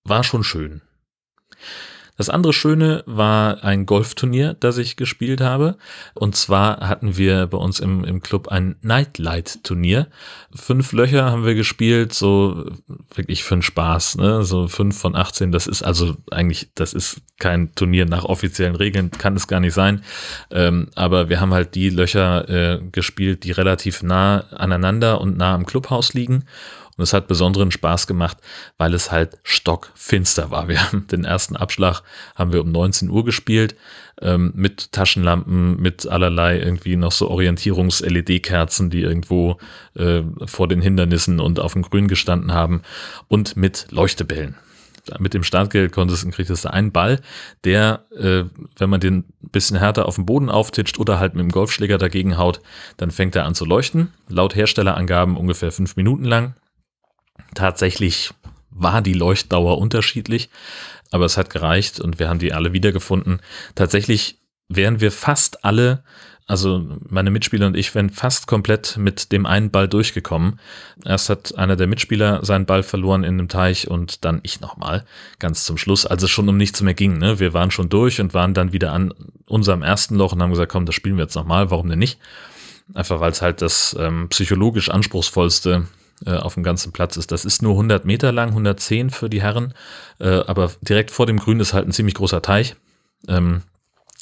war 0.05 0.25
schon 0.25 0.45
schön. 0.45 0.81
Das 2.19 2.29
andere 2.29 2.53
Schöne 2.53 3.05
war 3.07 3.63
ein 3.63 3.87
Golfturnier, 3.87 4.57
das 4.59 4.77
ich 4.77 4.97
gespielt 4.97 5.41
habe. 5.41 5.77
Und 6.15 6.35
zwar 6.35 6.89
hatten 6.89 7.17
wir 7.17 7.47
bei 7.47 7.57
uns 7.57 7.79
im, 7.79 8.03
im 8.05 8.21
Club 8.21 8.49
ein 8.49 8.75
Nightlight-Turnier. 8.83 10.09
Fünf 10.53 10.93
Löcher 10.93 11.31
haben 11.31 11.47
wir 11.47 11.55
gespielt, 11.55 12.13
so 12.13 12.67
wirklich 13.15 13.45
für 13.45 13.55
den 13.55 13.63
Spaß, 13.63 14.17
ne? 14.17 14.43
So 14.43 14.67
fünf 14.67 14.99
von 14.99 15.15
18. 15.15 15.53
Das 15.53 15.69
ist 15.69 15.85
also 15.85 16.17
eigentlich, 16.33 16.71
das 16.75 16.93
ist 16.93 17.21
kein 17.39 17.73
Turnier 17.77 18.05
nach 18.05 18.25
offiziellen 18.25 18.75
Regeln, 18.75 19.13
kann 19.13 19.37
es 19.37 19.47
gar 19.47 19.61
nicht 19.61 19.75
sein. 19.75 20.03
Ähm, 20.51 20.89
aber 20.97 21.29
wir 21.29 21.41
haben 21.41 21.55
halt 21.55 21.77
die 21.77 21.89
Löcher 21.89 22.49
äh, 22.49 22.81
gespielt, 22.91 23.45
die 23.45 23.53
relativ 23.53 24.03
nah 24.03 24.41
aneinander 24.51 25.21
und 25.21 25.37
nah 25.37 25.55
am 25.55 25.67
Clubhaus 25.67 26.15
liegen. 26.15 26.45
Und 26.99 27.05
es 27.05 27.13
hat 27.13 27.29
besonderen 27.29 27.71
Spaß 27.71 28.07
gemacht, 28.07 28.39
weil 28.77 28.93
es 28.93 29.11
halt 29.11 29.39
stockfinster 29.45 30.51
war. 30.51 30.69
Wir 30.69 30.83
haben 30.83 31.07
den 31.07 31.25
ersten 31.25 31.57
Abschlag 31.57 32.03
haben 32.35 32.53
wir 32.53 32.61
um 32.61 32.71
19 32.71 33.09
Uhr 33.09 33.25
gespielt, 33.25 33.77
ähm, 34.21 34.53
mit 34.55 34.93
Taschenlampen, 34.93 35.81
mit 35.81 36.09
allerlei 36.09 36.59
irgendwie 36.59 36.97
noch 36.97 37.13
so 37.13 37.31
Orientierungs-LED-Kerzen, 37.31 38.91
die 38.91 39.03
irgendwo 39.03 39.59
äh, 39.95 40.23
vor 40.45 40.67
den 40.69 40.83
Hindernissen 40.83 41.39
und 41.41 41.61
auf 41.61 41.73
dem 41.73 41.83
Grün 41.83 42.09
gestanden 42.09 42.53
haben 42.53 42.83
und 43.29 43.57
mit 43.57 43.87
Leuchtebällen 43.91 44.57
mit 45.19 45.33
dem 45.33 45.43
Startgeld 45.43 45.93
konntest 45.93 46.25
und 46.25 46.33
kriegtest 46.33 46.67
du 46.67 46.73
einen 46.73 46.93
Ball, 46.93 47.21
der, 47.65 48.05
äh, 48.15 48.45
wenn 48.77 48.91
man 48.91 49.01
den 49.01 49.25
bisschen 49.41 49.79
härter 49.79 50.07
auf 50.07 50.17
den 50.17 50.27
Boden 50.27 50.51
auftitscht 50.51 50.99
oder 50.99 51.19
halt 51.19 51.35
mit 51.35 51.43
dem 51.43 51.51
Golfschläger 51.51 51.97
dagegen 51.97 52.37
haut, 52.37 52.61
dann 52.99 53.11
fängt 53.11 53.35
er 53.37 53.47
an 53.47 53.55
zu 53.55 53.65
leuchten. 53.65 54.13
Laut 54.29 54.55
Herstellerangaben 54.55 55.37
ungefähr 55.37 55.73
fünf 55.73 55.97
Minuten 55.97 56.25
lang. 56.25 56.55
Tatsächlich 57.55 58.31
war 58.71 59.03
die 59.03 59.15
Leuchtdauer 59.15 59.79
unterschiedlich, 59.79 60.51
aber 61.11 61.25
es 61.25 61.37
hat 61.37 61.51
gereicht 61.51 62.01
und 62.01 62.19
wir 62.19 62.29
haben 62.29 62.39
die 62.39 62.53
alle 62.53 62.73
wiedergefunden. 62.73 63.41
Tatsächlich 63.75 64.39
wären 64.69 65.01
wir 65.01 65.11
fast 65.11 65.65
alle, 65.65 66.05
also 66.47 66.99
meine 67.09 67.31
Mitspieler 67.31 67.67
und 67.67 67.77
ich, 67.77 67.95
wären 67.95 68.11
fast 68.11 68.47
komplett 68.47 68.97
mit 68.97 69.33
dem 69.33 69.47
einen 69.47 69.71
Ball 69.71 69.89
durchgekommen. 69.89 70.61
Erst 71.05 71.31
hat 71.31 71.57
einer 71.57 71.77
der 71.77 71.87
Mitspieler 71.87 72.45
seinen 72.45 72.67
Ball 72.67 72.83
verloren 72.83 73.25
in 73.25 73.39
dem 73.39 73.49
Teich 73.49 73.89
und 73.89 74.25
dann 74.25 74.41
ich 74.43 74.61
nochmal, 74.61 75.05
ganz 75.39 75.65
zum 75.65 75.77
Schluss, 75.77 76.07
als 76.07 76.23
es 76.23 76.31
schon 76.31 76.49
um 76.49 76.57
nichts 76.57 76.81
mehr 76.81 76.95
ging. 76.95 77.19
Ne? 77.19 77.39
Wir 77.41 77.53
waren 77.55 77.71
schon 77.71 77.89
durch 77.89 78.21
und 78.21 78.35
waren 78.35 78.55
dann 78.55 78.73
wieder 78.73 78.93
an 78.93 79.13
unserem 79.47 79.83
ersten 79.83 80.17
Loch 80.17 80.33
und 80.33 80.43
haben 80.43 80.51
gesagt, 80.51 80.73
komm, 80.73 80.87
das 80.87 80.95
spielen 80.95 81.17
wir 81.17 81.25
jetzt 81.25 81.35
nochmal, 81.35 81.71
warum 81.71 81.89
denn 81.89 81.99
nicht? 81.99 82.19
Einfach 82.95 83.21
weil 83.21 83.33
es 83.33 83.43
halt 83.43 83.61
das 83.61 83.97
ähm, 83.99 84.29
psychologisch 84.31 84.89
anspruchsvollste 84.91 85.87
äh, 86.25 86.37
auf 86.37 86.55
dem 86.55 86.63
ganzen 86.63 86.93
Platz 86.93 87.17
ist. 87.17 87.33
Das 87.33 87.45
ist 87.45 87.63
nur 87.63 87.73
100 87.73 88.05
Meter 88.05 88.33
lang, 88.33 88.51
110 88.51 89.11
für 89.11 89.29
die 89.29 89.43
Herren, 89.43 89.75
äh, 90.21 90.41
aber 90.47 90.71
direkt 90.83 91.11
vor 91.11 91.27
dem 91.27 91.39
Grün 91.39 91.61
ist 91.61 91.73
halt 91.73 91.87
ein 91.87 91.93
ziemlich 91.93 92.15
großer 92.15 92.43
Teich. 92.43 92.77
Ähm, 93.27 93.63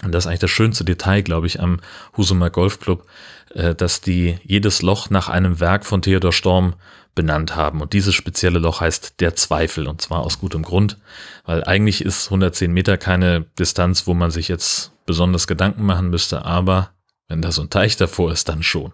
und 0.02 0.12
das 0.12 0.24
ist 0.24 0.28
eigentlich 0.28 0.40
das 0.40 0.50
schönste 0.50 0.84
Detail, 0.84 1.22
glaube 1.22 1.46
ich, 1.46 1.60
am 1.60 1.80
Husumer 2.16 2.50
Golfclub, 2.50 3.06
äh, 3.54 3.74
dass 3.74 4.00
die 4.00 4.38
jedes 4.44 4.82
Loch 4.82 5.10
nach 5.10 5.28
einem 5.28 5.58
Werk 5.60 5.86
von 5.86 6.02
Theodor 6.02 6.32
Storm 6.32 6.74
benannt 7.14 7.56
haben. 7.56 7.80
Und 7.80 7.94
dieses 7.94 8.14
spezielle 8.14 8.58
Loch 8.58 8.80
heißt 8.80 9.20
der 9.20 9.34
Zweifel 9.34 9.88
und 9.88 10.02
zwar 10.02 10.20
aus 10.20 10.38
gutem 10.38 10.62
Grund, 10.62 10.98
weil 11.44 11.64
eigentlich 11.64 12.04
ist 12.04 12.26
110 12.26 12.70
Meter 12.70 12.98
keine 12.98 13.46
Distanz, 13.58 14.06
wo 14.06 14.14
man 14.14 14.30
sich 14.30 14.48
jetzt 14.48 14.92
besonders 15.06 15.46
Gedanken 15.46 15.84
machen 15.84 16.10
müsste, 16.10 16.44
aber 16.44 16.90
wenn 17.28 17.42
da 17.42 17.50
so 17.50 17.62
ein 17.62 17.70
Teich 17.70 17.96
davor 17.96 18.30
ist, 18.30 18.48
dann 18.48 18.62
schon. 18.62 18.92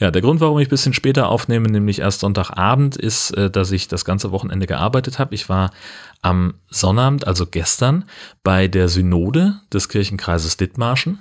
Ja, 0.00 0.10
der 0.10 0.22
Grund, 0.22 0.40
warum 0.40 0.58
ich 0.58 0.68
ein 0.68 0.70
bisschen 0.70 0.94
später 0.94 1.28
aufnehme, 1.28 1.68
nämlich 1.68 1.98
erst 1.98 2.20
Sonntagabend, 2.20 2.96
ist, 2.96 3.32
äh, 3.32 3.50
dass 3.50 3.70
ich 3.70 3.86
das 3.86 4.06
ganze 4.06 4.32
Wochenende 4.32 4.66
gearbeitet 4.66 5.18
habe. 5.18 5.34
Ich 5.34 5.50
war 5.50 5.72
am 6.22 6.54
Sonnabend, 6.70 7.26
also 7.26 7.46
gestern, 7.46 8.04
bei 8.42 8.66
der 8.66 8.88
Synode 8.88 9.60
des 9.70 9.90
Kirchenkreises 9.90 10.56
Dithmarschen. 10.56 11.20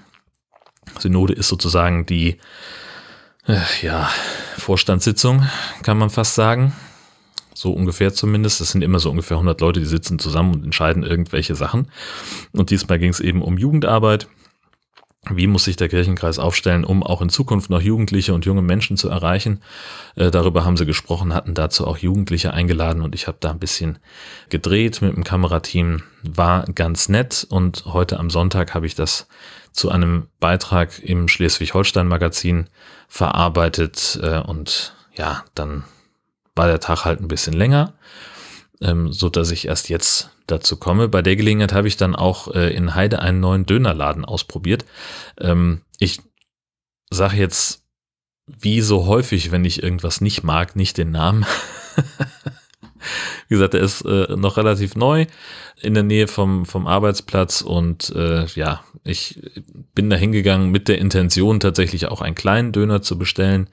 Synode 0.97 1.33
ist 1.33 1.49
sozusagen 1.49 2.05
die 2.05 2.37
äh, 3.47 3.59
ja, 3.81 4.09
Vorstandssitzung, 4.57 5.45
kann 5.83 5.97
man 5.97 6.09
fast 6.09 6.35
sagen. 6.35 6.73
So 7.53 7.73
ungefähr 7.73 8.13
zumindest. 8.13 8.61
Das 8.61 8.71
sind 8.71 8.81
immer 8.81 8.99
so 8.99 9.09
ungefähr 9.09 9.35
100 9.35 9.59
Leute, 9.59 9.81
die 9.81 9.85
sitzen 9.85 10.19
zusammen 10.19 10.53
und 10.53 10.63
entscheiden 10.63 11.03
irgendwelche 11.03 11.55
Sachen. 11.55 11.91
Und 12.53 12.69
diesmal 12.69 12.97
ging 12.97 13.09
es 13.09 13.19
eben 13.19 13.41
um 13.41 13.57
Jugendarbeit 13.57 14.29
wie 15.29 15.47
muss 15.47 15.65
sich 15.65 15.75
der 15.75 15.89
Kirchenkreis 15.89 16.39
aufstellen, 16.39 16.85
um 16.85 17.03
auch 17.03 17.21
in 17.21 17.29
Zukunft 17.29 17.69
noch 17.69 17.81
Jugendliche 17.81 18.33
und 18.33 18.45
junge 18.45 18.61
Menschen 18.61 18.95
zu 18.95 19.09
erreichen? 19.09 19.61
Äh, 20.15 20.31
darüber 20.31 20.63
haben 20.63 20.77
sie 20.77 20.85
gesprochen, 20.85 21.33
hatten 21.33 21.53
dazu 21.53 21.85
auch 21.85 21.97
Jugendliche 21.97 22.53
eingeladen 22.53 23.01
und 23.01 23.15
ich 23.15 23.27
habe 23.27 23.37
da 23.39 23.51
ein 23.51 23.59
bisschen 23.59 23.99
gedreht 24.49 25.01
mit 25.01 25.15
dem 25.15 25.23
Kamerateam. 25.23 26.03
War 26.23 26.65
ganz 26.73 27.09
nett 27.09 27.45
und 27.49 27.85
heute 27.85 28.19
am 28.19 28.29
Sonntag 28.29 28.73
habe 28.73 28.85
ich 28.85 28.95
das 28.95 29.27
zu 29.71 29.89
einem 29.89 30.27
Beitrag 30.39 30.99
im 30.99 31.27
Schleswig-Holstein-Magazin 31.27 32.67
verarbeitet 33.07 34.19
äh, 34.23 34.39
und 34.39 34.95
ja, 35.15 35.43
dann 35.53 35.83
war 36.55 36.67
der 36.67 36.79
Tag 36.79 37.05
halt 37.05 37.19
ein 37.21 37.27
bisschen 37.27 37.53
länger, 37.53 37.93
ähm, 38.81 39.11
so 39.11 39.29
dass 39.29 39.51
ich 39.51 39.67
erst 39.67 39.89
jetzt 39.89 40.31
dazu 40.47 40.77
komme. 40.77 41.07
Bei 41.07 41.21
der 41.21 41.35
Gelegenheit 41.35 41.73
habe 41.73 41.87
ich 41.87 41.97
dann 41.97 42.15
auch 42.15 42.53
äh, 42.53 42.73
in 42.73 42.95
Heide 42.95 43.19
einen 43.19 43.39
neuen 43.39 43.65
Dönerladen 43.65 44.25
ausprobiert. 44.25 44.85
Ähm, 45.39 45.81
ich 45.99 46.21
sage 47.09 47.37
jetzt, 47.37 47.83
wie 48.47 48.81
so 48.81 49.05
häufig, 49.05 49.51
wenn 49.51 49.65
ich 49.65 49.83
irgendwas 49.83 50.21
nicht 50.21 50.43
mag, 50.43 50.75
nicht 50.75 50.97
den 50.97 51.11
Namen. 51.11 51.45
wie 53.47 53.55
gesagt, 53.55 53.73
er 53.73 53.81
ist 53.81 54.01
äh, 54.01 54.35
noch 54.35 54.57
relativ 54.57 54.95
neu 54.95 55.25
in 55.81 55.93
der 55.93 56.03
Nähe 56.03 56.27
vom, 56.27 56.65
vom 56.65 56.87
Arbeitsplatz 56.87 57.61
und 57.61 58.09
äh, 58.15 58.45
ja, 58.47 58.83
ich 59.03 59.39
bin 59.95 60.09
da 60.09 60.15
hingegangen 60.15 60.69
mit 60.69 60.87
der 60.87 60.97
Intention, 60.97 61.59
tatsächlich 61.59 62.07
auch 62.07 62.21
einen 62.21 62.35
kleinen 62.35 62.71
Döner 62.71 63.01
zu 63.01 63.17
bestellen 63.17 63.69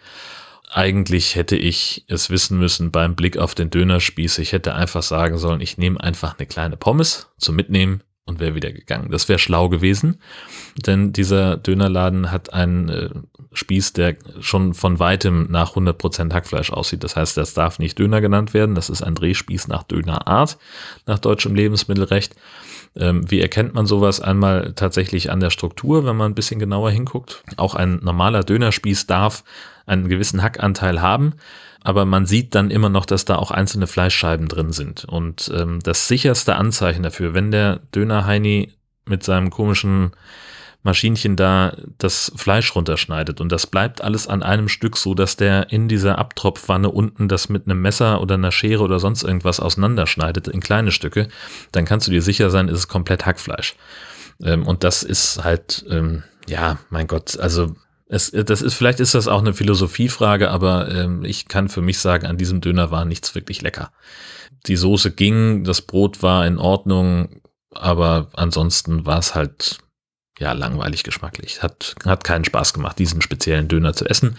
eigentlich 0.76 1.36
hätte 1.36 1.56
ich 1.56 2.04
es 2.06 2.28
wissen 2.28 2.58
müssen 2.58 2.90
beim 2.90 3.16
Blick 3.16 3.38
auf 3.38 3.54
den 3.54 3.70
Dönerspieß. 3.70 4.38
Ich 4.38 4.52
hätte 4.52 4.74
einfach 4.74 5.02
sagen 5.02 5.38
sollen, 5.38 5.62
ich 5.62 5.78
nehme 5.78 5.98
einfach 5.98 6.38
eine 6.38 6.46
kleine 6.46 6.76
Pommes 6.76 7.28
zum 7.38 7.56
Mitnehmen 7.56 8.02
und 8.26 8.40
wäre 8.40 8.54
wieder 8.54 8.72
gegangen. 8.72 9.10
Das 9.10 9.26
wäre 9.30 9.38
schlau 9.38 9.70
gewesen, 9.70 10.20
denn 10.76 11.14
dieser 11.14 11.56
Dönerladen 11.56 12.30
hat 12.30 12.52
einen 12.52 12.88
äh, 12.90 13.08
Spieß, 13.52 13.94
der 13.94 14.16
schon 14.40 14.74
von 14.74 14.98
weitem 14.98 15.46
nach 15.50 15.76
100% 15.76 16.34
Hackfleisch 16.34 16.70
aussieht. 16.70 17.04
Das 17.04 17.16
heißt, 17.16 17.38
das 17.38 17.54
darf 17.54 17.78
nicht 17.78 17.98
Döner 17.98 18.20
genannt 18.20 18.52
werden. 18.52 18.74
Das 18.74 18.90
ist 18.90 19.00
ein 19.00 19.14
Drehspieß 19.14 19.68
nach 19.68 19.84
Dönerart, 19.84 20.58
nach 21.06 21.20
deutschem 21.20 21.54
Lebensmittelrecht. 21.54 22.36
Ähm, 22.98 23.30
wie 23.30 23.40
erkennt 23.40 23.74
man 23.74 23.86
sowas? 23.86 24.20
Einmal 24.20 24.72
tatsächlich 24.74 25.30
an 25.30 25.40
der 25.40 25.50
Struktur, 25.50 26.04
wenn 26.06 26.16
man 26.16 26.32
ein 26.32 26.34
bisschen 26.34 26.58
genauer 26.58 26.90
hinguckt. 26.90 27.42
Auch 27.56 27.74
ein 27.74 28.00
normaler 28.02 28.42
Dönerspieß 28.42 29.06
darf 29.06 29.44
einen 29.86 30.08
gewissen 30.08 30.42
Hackanteil 30.42 31.00
haben, 31.00 31.34
aber 31.84 32.04
man 32.04 32.26
sieht 32.26 32.54
dann 32.54 32.70
immer 32.70 32.88
noch, 32.88 33.06
dass 33.06 33.24
da 33.24 33.36
auch 33.36 33.50
einzelne 33.50 33.86
Fleischscheiben 33.86 34.48
drin 34.48 34.72
sind. 34.72 35.04
Und 35.04 35.50
ähm, 35.54 35.78
das 35.82 36.08
sicherste 36.08 36.56
Anzeichen 36.56 37.02
dafür, 37.02 37.34
wenn 37.34 37.50
der 37.50 37.80
Döner-Heini 37.94 38.72
mit 39.08 39.22
seinem 39.22 39.50
komischen 39.50 40.10
Maschinchen 40.86 41.36
da 41.36 41.76
das 41.98 42.32
Fleisch 42.34 42.74
runterschneidet 42.74 43.42
und 43.42 43.52
das 43.52 43.66
bleibt 43.66 44.00
alles 44.00 44.26
an 44.26 44.42
einem 44.42 44.68
Stück 44.68 44.96
so, 44.96 45.14
dass 45.14 45.36
der 45.36 45.70
in 45.70 45.88
dieser 45.88 46.16
Abtropfwanne 46.16 46.90
unten 46.90 47.28
das 47.28 47.50
mit 47.50 47.66
einem 47.66 47.82
Messer 47.82 48.22
oder 48.22 48.36
einer 48.36 48.52
Schere 48.52 48.82
oder 48.82 48.98
sonst 48.98 49.22
irgendwas 49.22 49.60
auseinanderschneidet 49.60 50.48
in 50.48 50.60
kleine 50.60 50.92
Stücke, 50.92 51.28
dann 51.72 51.84
kannst 51.84 52.06
du 52.06 52.10
dir 52.10 52.22
sicher 52.22 52.48
sein, 52.48 52.68
ist 52.68 52.78
es 52.78 52.88
komplett 52.88 53.26
Hackfleisch. 53.26 53.74
Ähm, 54.42 54.66
und 54.66 54.82
das 54.84 55.02
ist 55.02 55.44
halt, 55.44 55.84
ähm, 55.90 56.22
ja, 56.48 56.78
mein 56.88 57.06
Gott, 57.06 57.38
also 57.38 57.74
es, 58.08 58.30
das 58.30 58.62
ist, 58.62 58.74
vielleicht 58.74 59.00
ist 59.00 59.14
das 59.14 59.28
auch 59.28 59.40
eine 59.40 59.52
Philosophiefrage, 59.52 60.50
aber 60.50 60.88
ähm, 60.90 61.24
ich 61.24 61.48
kann 61.48 61.68
für 61.68 61.82
mich 61.82 61.98
sagen, 61.98 62.26
an 62.26 62.38
diesem 62.38 62.60
Döner 62.60 62.90
war 62.90 63.04
nichts 63.04 63.34
wirklich 63.34 63.62
lecker. 63.62 63.90
Die 64.66 64.76
Soße 64.76 65.10
ging, 65.10 65.64
das 65.64 65.82
Brot 65.82 66.22
war 66.22 66.46
in 66.46 66.58
Ordnung, 66.58 67.40
aber 67.72 68.28
ansonsten 68.34 69.06
war 69.06 69.18
es 69.18 69.34
halt 69.34 69.78
ja, 70.38 70.52
langweilig 70.52 71.02
geschmacklich. 71.02 71.62
Hat, 71.62 71.94
hat 72.04 72.24
keinen 72.24 72.44
Spaß 72.44 72.74
gemacht, 72.74 72.98
diesen 72.98 73.22
speziellen 73.22 73.68
Döner 73.68 73.94
zu 73.94 74.04
essen. 74.04 74.36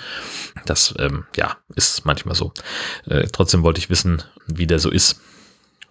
Das, 0.65 0.93
ähm, 0.99 1.25
ja, 1.35 1.57
ist 1.75 2.05
manchmal 2.05 2.35
so. 2.35 2.53
Äh, 3.05 3.27
trotzdem 3.31 3.63
wollte 3.63 3.79
ich 3.79 3.89
wissen, 3.89 4.23
wie 4.45 4.67
der 4.67 4.79
so 4.79 4.89
ist. 4.89 5.21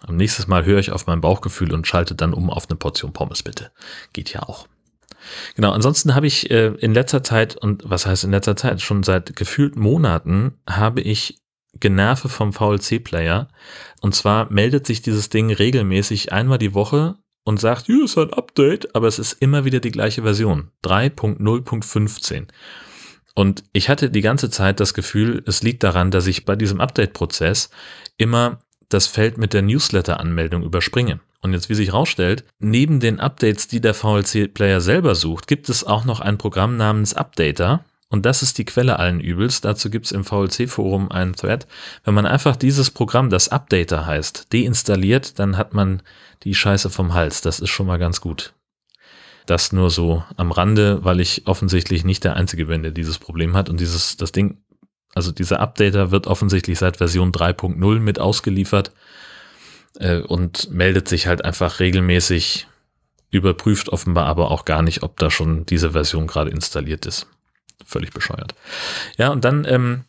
Am 0.01 0.15
nächsten 0.15 0.49
Mal 0.49 0.63
höre 0.63 0.79
ich 0.79 0.91
auf 0.91 1.07
mein 1.07 1.21
Bauchgefühl 1.21 1.73
und 1.73 1.87
schalte 1.87 2.15
dann 2.15 2.33
um 2.33 2.49
auf 2.49 2.69
eine 2.69 2.77
Portion 2.77 3.13
Pommes, 3.13 3.43
bitte. 3.43 3.71
Geht 4.13 4.31
ja 4.31 4.43
auch. 4.43 4.67
Genau, 5.55 5.71
ansonsten 5.71 6.15
habe 6.15 6.27
ich 6.27 6.49
äh, 6.51 6.67
in 6.79 6.93
letzter 6.93 7.23
Zeit, 7.23 7.57
und 7.57 7.83
was 7.85 8.05
heißt 8.05 8.23
in 8.23 8.31
letzter 8.31 8.55
Zeit, 8.55 8.81
schon 8.81 9.03
seit 9.03 9.35
gefühlt 9.35 9.75
Monaten, 9.75 10.53
habe 10.69 11.01
ich 11.01 11.39
Generve 11.79 12.29
vom 12.29 12.53
VLC-Player. 12.53 13.49
Und 14.01 14.15
zwar 14.15 14.51
meldet 14.51 14.87
sich 14.87 15.01
dieses 15.01 15.29
Ding 15.29 15.51
regelmäßig 15.51 16.31
einmal 16.31 16.59
die 16.59 16.73
Woche 16.73 17.17
und 17.47 17.61
sagt, 17.61 17.85
hier 17.85 18.03
ist 18.03 18.17
ein 18.17 18.33
Update, 18.33 18.93
aber 18.93 19.07
es 19.07 19.19
ist 19.19 19.41
immer 19.41 19.63
wieder 19.63 19.79
die 19.79 19.91
gleiche 19.91 20.23
Version. 20.23 20.69
3.0.15. 20.83 22.47
Und 23.35 23.63
ich 23.71 23.87
hatte 23.87 24.09
die 24.09 24.19
ganze 24.19 24.49
Zeit 24.49 24.81
das 24.81 24.93
Gefühl, 24.93 25.43
es 25.45 25.63
liegt 25.63 25.81
daran, 25.83 26.11
dass 26.11 26.27
ich 26.27 26.43
bei 26.43 26.57
diesem 26.57 26.81
Update-Prozess 26.81 27.69
immer 28.17 28.59
das 28.89 29.07
Feld 29.07 29.37
mit 29.37 29.53
der 29.53 29.61
Newsletter-Anmeldung 29.61 30.61
überspringe. 30.61 31.21
Und 31.41 31.53
jetzt, 31.53 31.69
wie 31.69 31.75
sich 31.75 31.93
herausstellt, 31.93 32.43
neben 32.59 32.99
den 32.99 33.21
Updates, 33.21 33.69
die 33.69 33.79
der 33.79 33.93
VLC-Player 33.93 34.81
selber 34.81 35.15
sucht, 35.15 35.47
gibt 35.47 35.69
es 35.69 35.85
auch 35.85 36.03
noch 36.03 36.19
ein 36.19 36.37
Programm 36.37 36.75
namens 36.75 37.13
Updater. 37.13 37.85
Und 38.09 38.25
das 38.25 38.41
ist 38.41 38.57
die 38.57 38.65
Quelle 38.65 38.99
allen 38.99 39.19
Übels. 39.19 39.59
Dazu 39.59 39.89
gibt 39.89 40.05
es 40.05 40.11
im 40.13 40.23
VLC-Forum 40.23 41.11
einen 41.11 41.35
Thread. 41.35 41.67
Wenn 42.05 42.13
man 42.13 42.25
einfach 42.25 42.55
dieses 42.55 42.89
Programm, 42.89 43.29
das 43.29 43.49
Updater 43.49 44.05
heißt, 44.05 44.53
deinstalliert, 44.53 45.39
dann 45.39 45.57
hat 45.57 45.73
man 45.73 46.01
die 46.43 46.55
Scheiße 46.55 46.89
vom 46.89 47.13
Hals. 47.13 47.41
Das 47.41 47.59
ist 47.59 47.69
schon 47.69 47.87
mal 47.87 47.99
ganz 47.99 48.21
gut. 48.21 48.53
Das 49.45 49.73
nur 49.73 49.89
so 49.89 50.23
am 50.37 50.51
Rande, 50.51 51.03
weil 51.03 51.19
ich 51.19 51.47
offensichtlich 51.47 52.05
nicht 52.05 52.23
der 52.23 52.35
Einzige 52.35 52.65
bin, 52.65 52.83
der 52.83 52.91
dieses 52.91 53.17
Problem 53.17 53.55
hat. 53.57 53.69
Und 53.69 53.79
dieses, 53.79 54.15
das 54.15 54.31
Ding, 54.31 54.57
also 55.13 55.31
dieser 55.31 55.59
Updater 55.59 56.11
wird 56.11 56.27
offensichtlich 56.27 56.79
seit 56.79 56.97
Version 56.97 57.33
3.0 57.33 57.99
mit 57.99 58.19
ausgeliefert 58.19 58.93
äh, 59.99 60.19
und 60.19 60.71
meldet 60.71 61.09
sich 61.09 61.27
halt 61.27 61.43
einfach 61.43 61.79
regelmäßig, 61.79 62.67
überprüft 63.31 63.89
offenbar 63.89 64.27
aber 64.27 64.51
auch 64.51 64.63
gar 64.63 64.81
nicht, 64.81 65.03
ob 65.03 65.17
da 65.17 65.29
schon 65.29 65.65
diese 65.65 65.91
Version 65.91 66.27
gerade 66.27 66.51
installiert 66.51 67.05
ist. 67.05 67.27
Völlig 67.87 68.11
bescheuert. 68.11 68.53
Ja, 69.17 69.29
und 69.29 69.45
dann 69.45 69.65
ähm, 69.65 70.03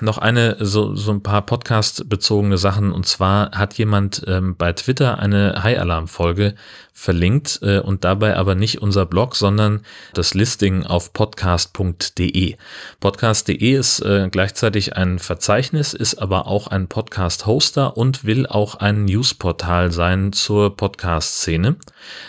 noch 0.00 0.18
eine, 0.18 0.56
so, 0.60 0.94
so 0.94 1.12
ein 1.12 1.22
paar 1.22 1.42
Podcast-bezogene 1.42 2.58
Sachen. 2.58 2.92
Und 2.92 3.06
zwar 3.06 3.52
hat 3.52 3.74
jemand 3.74 4.24
ähm, 4.26 4.56
bei 4.56 4.72
Twitter 4.72 5.18
eine 5.18 5.62
High-Alarm-Folge 5.62 6.54
verlinkt 6.92 7.60
äh, 7.62 7.78
und 7.78 8.04
dabei 8.04 8.36
aber 8.36 8.54
nicht 8.54 8.82
unser 8.82 9.06
Blog, 9.06 9.36
sondern 9.36 9.82
das 10.12 10.34
Listing 10.34 10.84
auf 10.84 11.12
podcast.de. 11.12 12.56
Podcast.de 13.00 13.72
ist 13.72 14.00
äh, 14.00 14.28
gleichzeitig 14.30 14.96
ein 14.96 15.18
Verzeichnis, 15.18 15.94
ist 15.94 16.16
aber 16.16 16.46
auch 16.46 16.66
ein 16.66 16.88
Podcast-Hoster 16.88 17.96
und 17.96 18.24
will 18.24 18.46
auch 18.46 18.76
ein 18.76 19.04
Newsportal 19.04 19.92
sein 19.92 20.32
zur 20.32 20.76
Podcast-Szene. 20.76 21.76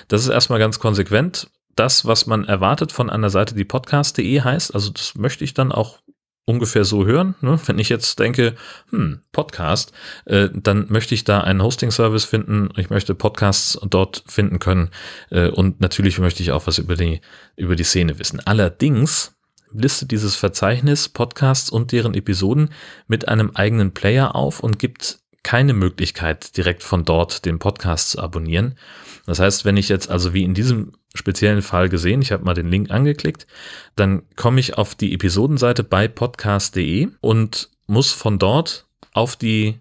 Das 0.08 0.22
ist 0.22 0.30
erstmal 0.30 0.60
ganz 0.60 0.80
konsequent 0.80 1.48
das, 1.76 2.06
was 2.06 2.26
man 2.26 2.46
erwartet 2.46 2.92
von 2.92 3.10
einer 3.10 3.30
Seite, 3.30 3.56
die 3.56 3.66
podcast.de 3.66 4.42
heißt. 4.42 4.74
Also 4.74 4.92
das 4.92 5.16
möchte 5.16 5.44
ich 5.44 5.54
dann 5.54 5.72
auch 5.72 6.00
ungefähr 6.46 6.86
so 6.86 7.06
hören. 7.06 7.36
Ne? 7.42 7.60
Wenn 7.66 7.80
ich 7.80 7.90
jetzt 7.90 8.20
denke, 8.20 8.56
hm, 8.92 9.22
Podcast, 9.32 9.92
äh, 10.26 10.50
dann 10.54 10.86
möchte 10.90 11.16
ich 11.16 11.24
da 11.24 11.42
einen 11.42 11.64
Hosting-Service 11.64 12.26
finden. 12.26 12.70
Ich 12.78 12.90
möchte 12.90 13.16
Podcasts 13.16 13.80
dort 13.90 14.24
finden 14.28 14.60
können. 14.60 14.92
Äh, 15.32 15.50
und 15.50 15.82
natürlich 15.82 16.20
möchte 16.20 16.44
ich 16.44 16.52
auch 16.52 16.68
was 16.68 16.78
über 16.78 16.96
die, 16.96 17.22
über 17.56 17.76
die 17.76 17.84
Szene 17.84 18.20
wissen. 18.20 18.40
Allerdings 18.46 19.36
listet 19.74 20.12
dieses 20.12 20.36
Verzeichnis 20.36 21.10
Podcasts 21.10 21.70
und 21.70 21.92
deren 21.92 22.14
Episoden 22.14 22.70
mit 23.08 23.28
einem 23.28 23.52
eigenen 23.56 23.94
Player 23.94 24.36
auf 24.36 24.62
und 24.62 24.80
gibt 24.80 25.20
keine 25.44 25.74
Möglichkeit, 25.74 26.58
direkt 26.58 26.82
von 26.82 27.06
dort 27.06 27.46
den 27.46 27.60
Podcast 27.60 28.12
zu 28.12 28.20
abonnieren. 28.20 28.78
Das 29.26 29.40
heißt, 29.40 29.66
wenn 29.66 29.78
ich 29.78 29.90
jetzt 29.90 30.10
also 30.10 30.34
wie 30.34 30.44
in 30.44 30.54
diesem 30.54 30.94
speziellen 31.16 31.62
Fall 31.62 31.90
gesehen, 31.90 32.22
ich 32.22 32.32
habe 32.32 32.44
mal 32.44 32.54
den 32.54 32.70
Link 32.70 32.92
angeklickt, 32.92 33.48
dann 33.96 34.24
komme 34.36 34.60
ich 34.60 34.78
auf 34.78 34.96
die 34.96 35.14
Episodenseite 35.14 35.84
bei 35.84 36.08
podcast.de 36.08 37.10
und 37.22 37.70
muss 37.88 38.12
von 38.12 38.40
dort 38.40 38.86
auf 39.14 39.36
die 39.36 39.80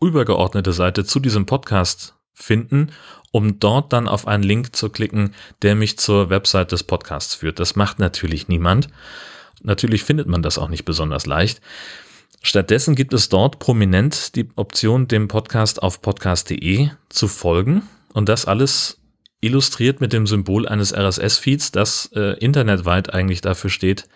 übergeordnete 0.00 0.72
Seite 0.72 1.04
zu 1.04 1.20
diesem 1.20 1.46
Podcast 1.46 2.14
finden, 2.34 2.92
um 3.32 3.58
dort 3.58 3.92
dann 3.92 4.08
auf 4.08 4.26
einen 4.26 4.42
Link 4.42 4.76
zu 4.76 4.90
klicken, 4.90 5.34
der 5.62 5.74
mich 5.74 5.98
zur 5.98 6.30
Website 6.30 6.72
des 6.72 6.82
Podcasts 6.84 7.34
führt. 7.34 7.58
Das 7.58 7.76
macht 7.76 7.98
natürlich 7.98 8.48
niemand. 8.48 8.88
Natürlich 9.62 10.04
findet 10.04 10.26
man 10.26 10.42
das 10.42 10.58
auch 10.58 10.68
nicht 10.68 10.84
besonders 10.84 11.26
leicht. 11.26 11.60
Stattdessen 12.42 12.94
gibt 12.94 13.12
es 13.14 13.28
dort 13.28 13.58
prominent 13.58 14.36
die 14.36 14.48
Option, 14.56 15.08
dem 15.08 15.28
Podcast 15.28 15.82
auf 15.82 16.02
podcast.de 16.02 16.90
zu 17.08 17.28
folgen. 17.28 17.82
Und 18.12 18.28
das 18.28 18.44
alles 18.44 18.98
illustriert 19.40 20.00
mit 20.00 20.12
dem 20.12 20.26
Symbol 20.26 20.66
eines 20.66 20.92
RSS-Feeds, 20.92 21.72
das 21.72 22.10
äh, 22.14 22.38
internetweit 22.38 23.12
eigentlich 23.12 23.40
dafür 23.40 23.70
steht, 23.70 24.08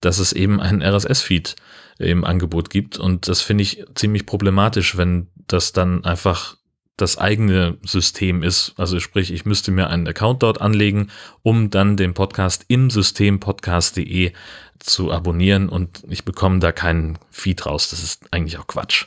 dass 0.00 0.18
es 0.18 0.32
eben 0.32 0.60
einen 0.60 0.82
RSS-Feed 0.82 1.56
im 1.98 2.24
Angebot 2.24 2.70
gibt. 2.70 2.98
Und 2.98 3.28
das 3.28 3.40
finde 3.40 3.62
ich 3.62 3.84
ziemlich 3.94 4.26
problematisch, 4.26 4.96
wenn 4.96 5.28
das 5.46 5.72
dann 5.72 6.04
einfach 6.04 6.56
das 6.96 7.18
eigene 7.18 7.78
System 7.84 8.42
ist. 8.42 8.74
Also 8.76 9.00
sprich, 9.00 9.32
ich 9.32 9.44
müsste 9.44 9.72
mir 9.72 9.90
einen 9.90 10.06
Account 10.06 10.42
dort 10.42 10.60
anlegen, 10.60 11.10
um 11.42 11.70
dann 11.70 11.96
den 11.96 12.14
Podcast 12.14 12.64
im 12.68 12.90
System 12.90 13.40
podcast.de 13.40 14.32
zu 14.78 15.10
abonnieren 15.10 15.68
und 15.68 16.04
ich 16.08 16.24
bekomme 16.24 16.60
da 16.60 16.72
keinen 16.72 17.18
Feed 17.30 17.66
raus. 17.66 17.90
Das 17.90 18.02
ist 18.02 18.32
eigentlich 18.32 18.58
auch 18.58 18.66
Quatsch. 18.66 19.06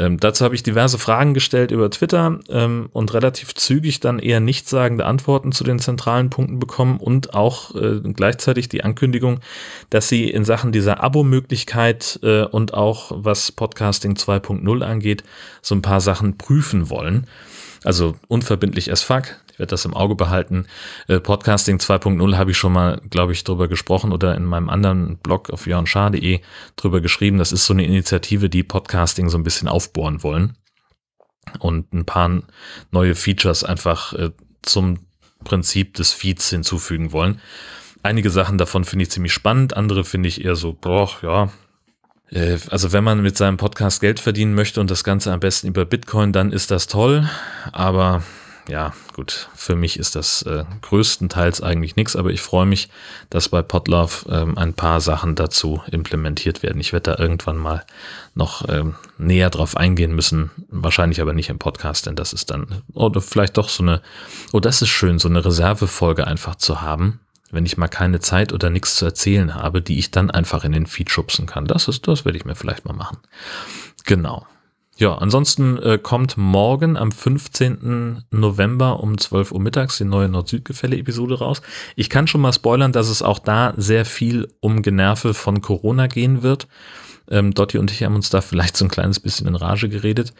Ähm, 0.00 0.18
dazu 0.18 0.46
habe 0.46 0.54
ich 0.54 0.62
diverse 0.62 0.98
Fragen 0.98 1.34
gestellt 1.34 1.70
über 1.70 1.90
Twitter 1.90 2.40
ähm, 2.48 2.88
und 2.94 3.12
relativ 3.12 3.54
zügig 3.54 4.00
dann 4.00 4.18
eher 4.18 4.40
nichtssagende 4.40 5.04
Antworten 5.04 5.52
zu 5.52 5.62
den 5.62 5.78
zentralen 5.78 6.30
Punkten 6.30 6.58
bekommen 6.58 6.96
und 6.96 7.34
auch 7.34 7.74
äh, 7.74 8.00
gleichzeitig 8.00 8.70
die 8.70 8.82
Ankündigung, 8.82 9.40
dass 9.90 10.08
sie 10.08 10.30
in 10.30 10.46
Sachen 10.46 10.72
dieser 10.72 11.02
Abo-Möglichkeit 11.02 12.18
äh, 12.22 12.44
und 12.44 12.72
auch 12.72 13.12
was 13.14 13.52
Podcasting 13.52 14.14
2.0 14.14 14.82
angeht, 14.82 15.22
so 15.60 15.74
ein 15.74 15.82
paar 15.82 16.00
Sachen 16.00 16.38
prüfen 16.38 16.88
wollen. 16.88 17.26
Also 17.84 18.16
unverbindlich 18.26 18.90
as 18.90 19.02
fuck 19.02 19.36
werde 19.60 19.70
das 19.70 19.84
im 19.84 19.94
Auge 19.94 20.16
behalten. 20.16 20.66
Äh, 21.06 21.20
Podcasting 21.20 21.76
2.0 21.76 22.36
habe 22.36 22.50
ich 22.50 22.56
schon 22.56 22.72
mal, 22.72 23.00
glaube 23.10 23.32
ich, 23.32 23.44
drüber 23.44 23.68
gesprochen 23.68 24.12
oder 24.12 24.34
in 24.34 24.44
meinem 24.44 24.68
anderen 24.68 25.18
Blog 25.18 25.50
auf 25.50 25.66
jörnschar.de 25.66 26.40
drüber 26.76 27.00
geschrieben. 27.00 27.38
Das 27.38 27.52
ist 27.52 27.66
so 27.66 27.74
eine 27.74 27.84
Initiative, 27.84 28.50
die 28.50 28.64
Podcasting 28.64 29.28
so 29.28 29.38
ein 29.38 29.44
bisschen 29.44 29.68
aufbohren 29.68 30.22
wollen 30.22 30.56
und 31.58 31.92
ein 31.92 32.04
paar 32.04 32.42
neue 32.90 33.14
Features 33.14 33.62
einfach 33.62 34.12
äh, 34.14 34.30
zum 34.62 34.98
Prinzip 35.44 35.94
des 35.94 36.12
Feeds 36.12 36.50
hinzufügen 36.50 37.12
wollen. 37.12 37.40
Einige 38.02 38.30
Sachen 38.30 38.58
davon 38.58 38.84
finde 38.84 39.04
ich 39.04 39.10
ziemlich 39.10 39.32
spannend, 39.32 39.76
andere 39.76 40.04
finde 40.04 40.28
ich 40.28 40.44
eher 40.44 40.56
so, 40.56 40.72
boah, 40.72 41.10
ja, 41.22 41.50
äh, 42.30 42.58
also 42.70 42.92
wenn 42.92 43.04
man 43.04 43.22
mit 43.22 43.36
seinem 43.36 43.56
Podcast 43.56 44.00
Geld 44.00 44.20
verdienen 44.20 44.54
möchte 44.54 44.80
und 44.80 44.90
das 44.90 45.04
Ganze 45.04 45.32
am 45.32 45.40
besten 45.40 45.68
über 45.68 45.84
Bitcoin, 45.84 46.32
dann 46.32 46.52
ist 46.52 46.70
das 46.70 46.86
toll. 46.86 47.28
Aber 47.72 48.22
ja, 48.70 48.92
gut, 49.14 49.48
für 49.54 49.74
mich 49.74 49.98
ist 49.98 50.14
das 50.14 50.42
äh, 50.42 50.64
größtenteils 50.82 51.60
eigentlich 51.60 51.96
nichts, 51.96 52.14
aber 52.14 52.30
ich 52.30 52.40
freue 52.40 52.66
mich, 52.66 52.88
dass 53.28 53.48
bei 53.48 53.62
Podlove 53.62 54.26
ähm, 54.30 54.56
ein 54.56 54.74
paar 54.74 55.00
Sachen 55.00 55.34
dazu 55.34 55.82
implementiert 55.90 56.62
werden. 56.62 56.80
Ich 56.80 56.92
werde 56.92 57.10
da 57.10 57.22
irgendwann 57.22 57.56
mal 57.56 57.84
noch 58.34 58.68
ähm, 58.68 58.94
näher 59.18 59.50
drauf 59.50 59.76
eingehen 59.76 60.14
müssen, 60.14 60.52
wahrscheinlich 60.68 61.20
aber 61.20 61.32
nicht 61.32 61.48
im 61.48 61.58
Podcast, 61.58 62.06
denn 62.06 62.14
das 62.14 62.32
ist 62.32 62.50
dann, 62.50 62.82
oder 62.94 63.20
vielleicht 63.20 63.56
doch 63.56 63.68
so 63.68 63.82
eine, 63.82 64.02
oh, 64.52 64.60
das 64.60 64.82
ist 64.82 64.88
schön, 64.88 65.18
so 65.18 65.28
eine 65.28 65.44
Reservefolge 65.44 66.26
einfach 66.26 66.54
zu 66.54 66.80
haben, 66.80 67.18
wenn 67.50 67.66
ich 67.66 67.76
mal 67.76 67.88
keine 67.88 68.20
Zeit 68.20 68.52
oder 68.52 68.70
nichts 68.70 68.94
zu 68.94 69.04
erzählen 69.04 69.56
habe, 69.56 69.82
die 69.82 69.98
ich 69.98 70.12
dann 70.12 70.30
einfach 70.30 70.62
in 70.62 70.70
den 70.70 70.86
Feed 70.86 71.10
schubsen 71.10 71.46
kann. 71.46 71.66
Das 71.66 71.88
ist, 71.88 72.06
das 72.06 72.24
werde 72.24 72.38
ich 72.38 72.44
mir 72.44 72.54
vielleicht 72.54 72.84
mal 72.84 72.94
machen. 72.94 73.18
Genau. 74.04 74.46
Ja, 75.00 75.14
ansonsten 75.14 75.78
äh, 75.78 75.96
kommt 75.96 76.36
morgen 76.36 76.98
am 76.98 77.10
15. 77.10 78.22
November 78.30 79.00
um 79.00 79.16
12 79.16 79.50
Uhr 79.52 79.58
mittags 79.58 79.96
die 79.96 80.04
neue 80.04 80.28
Nord-Süd-Gefälle-Episode 80.28 81.38
raus. 81.38 81.62
Ich 81.96 82.10
kann 82.10 82.26
schon 82.26 82.42
mal 82.42 82.52
spoilern, 82.52 82.92
dass 82.92 83.08
es 83.08 83.22
auch 83.22 83.38
da 83.38 83.72
sehr 83.78 84.04
viel 84.04 84.48
um 84.60 84.82
Generve 84.82 85.32
von 85.32 85.62
Corona 85.62 86.06
gehen 86.06 86.42
wird. 86.42 86.68
Ähm, 87.30 87.54
Dotti 87.54 87.78
und 87.78 87.90
ich 87.90 88.02
haben 88.02 88.14
uns 88.14 88.28
da 88.28 88.42
vielleicht 88.42 88.76
so 88.76 88.84
ein 88.84 88.90
kleines 88.90 89.20
bisschen 89.20 89.46
in 89.46 89.54
Rage 89.54 89.88
geredet. 89.88 90.34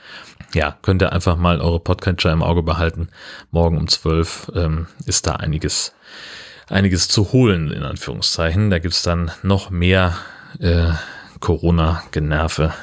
Ja, 0.52 0.76
könnt 0.82 1.00
ihr 1.00 1.14
einfach 1.14 1.38
mal 1.38 1.62
eure 1.62 1.80
Podcatcher 1.80 2.30
im 2.30 2.42
Auge 2.42 2.62
behalten. 2.62 3.08
Morgen 3.50 3.78
um 3.78 3.88
12 3.88 4.52
ähm, 4.54 4.88
ist 5.06 5.26
da 5.26 5.36
einiges, 5.36 5.94
einiges 6.68 7.08
zu 7.08 7.32
holen, 7.32 7.70
in 7.70 7.82
Anführungszeichen. 7.82 8.68
Da 8.68 8.78
gibt's 8.78 9.02
dann 9.02 9.30
noch 9.42 9.70
mehr 9.70 10.18
äh, 10.58 10.90
Corona-Generve 11.40 12.74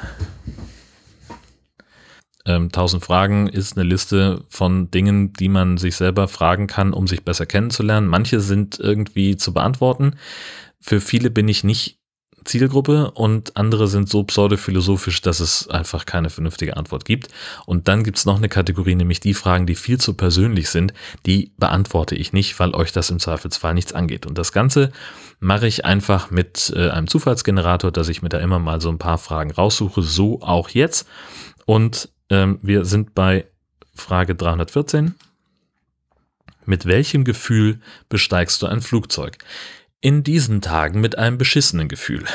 ähm, 2.47 2.65
1000 2.65 3.03
Fragen 3.03 3.47
ist 3.47 3.77
eine 3.77 3.87
Liste 3.87 4.43
von 4.49 4.89
Dingen, 4.89 5.33
die 5.33 5.49
man 5.49 5.77
sich 5.77 5.95
selber 5.95 6.27
fragen 6.27 6.67
kann, 6.67 6.93
um 6.93 7.05
sich 7.05 7.23
besser 7.23 7.45
kennenzulernen. 7.45 8.07
Manche 8.07 8.39
sind 8.39 8.79
irgendwie 8.79 9.37
zu 9.37 9.53
beantworten. 9.53 10.15
Für 10.79 11.01
viele 11.01 11.29
bin 11.29 11.47
ich 11.47 11.63
nicht 11.63 11.99
Zielgruppe 12.47 13.11
und 13.11 13.57
andere 13.57 13.87
sind 13.87 14.09
so 14.09 14.23
pseudophilosophisch, 14.23 15.21
dass 15.21 15.39
es 15.39 15.69
einfach 15.69 16.05
keine 16.05 16.29
vernünftige 16.29 16.77
Antwort 16.77 17.05
gibt. 17.05 17.27
Und 17.65 17.87
dann 17.87 18.03
gibt's 18.03 18.25
noch 18.25 18.37
eine 18.37 18.49
Kategorie, 18.49 18.95
nämlich 18.95 19.19
die 19.19 19.33
Fragen, 19.33 19.67
die 19.67 19.75
viel 19.75 19.99
zu 19.99 20.13
persönlich 20.13 20.69
sind, 20.69 20.93
die 21.25 21.53
beantworte 21.57 22.15
ich 22.15 22.33
nicht, 22.33 22.57
weil 22.59 22.73
euch 22.73 22.91
das 22.91 23.09
im 23.09 23.19
Zweifelsfall 23.19 23.73
nichts 23.73 23.93
angeht. 23.93 24.25
Und 24.25 24.37
das 24.37 24.51
Ganze 24.51 24.91
mache 25.39 25.67
ich 25.67 25.85
einfach 25.85 26.31
mit 26.31 26.73
äh, 26.75 26.89
einem 26.89 27.07
Zufallsgenerator, 27.07 27.91
dass 27.91 28.09
ich 28.09 28.21
mir 28.21 28.29
da 28.29 28.39
immer 28.39 28.59
mal 28.59 28.81
so 28.81 28.89
ein 28.89 28.97
paar 28.97 29.17
Fragen 29.17 29.51
raussuche, 29.51 30.01
so 30.01 30.41
auch 30.41 30.69
jetzt. 30.69 31.07
Und 31.65 32.09
ähm, 32.29 32.59
wir 32.61 32.85
sind 32.85 33.13
bei 33.13 33.47
Frage 33.93 34.35
314. 34.35 35.15
Mit 36.65 36.85
welchem 36.85 37.23
Gefühl 37.23 37.79
besteigst 38.09 38.61
du 38.61 38.67
ein 38.67 38.81
Flugzeug? 38.81 39.37
In 40.01 40.23
diesen 40.23 40.61
Tagen 40.61 41.01
mit 41.01 41.17
einem 41.17 41.37
beschissenen 41.37 41.87
Gefühl. 41.87 42.25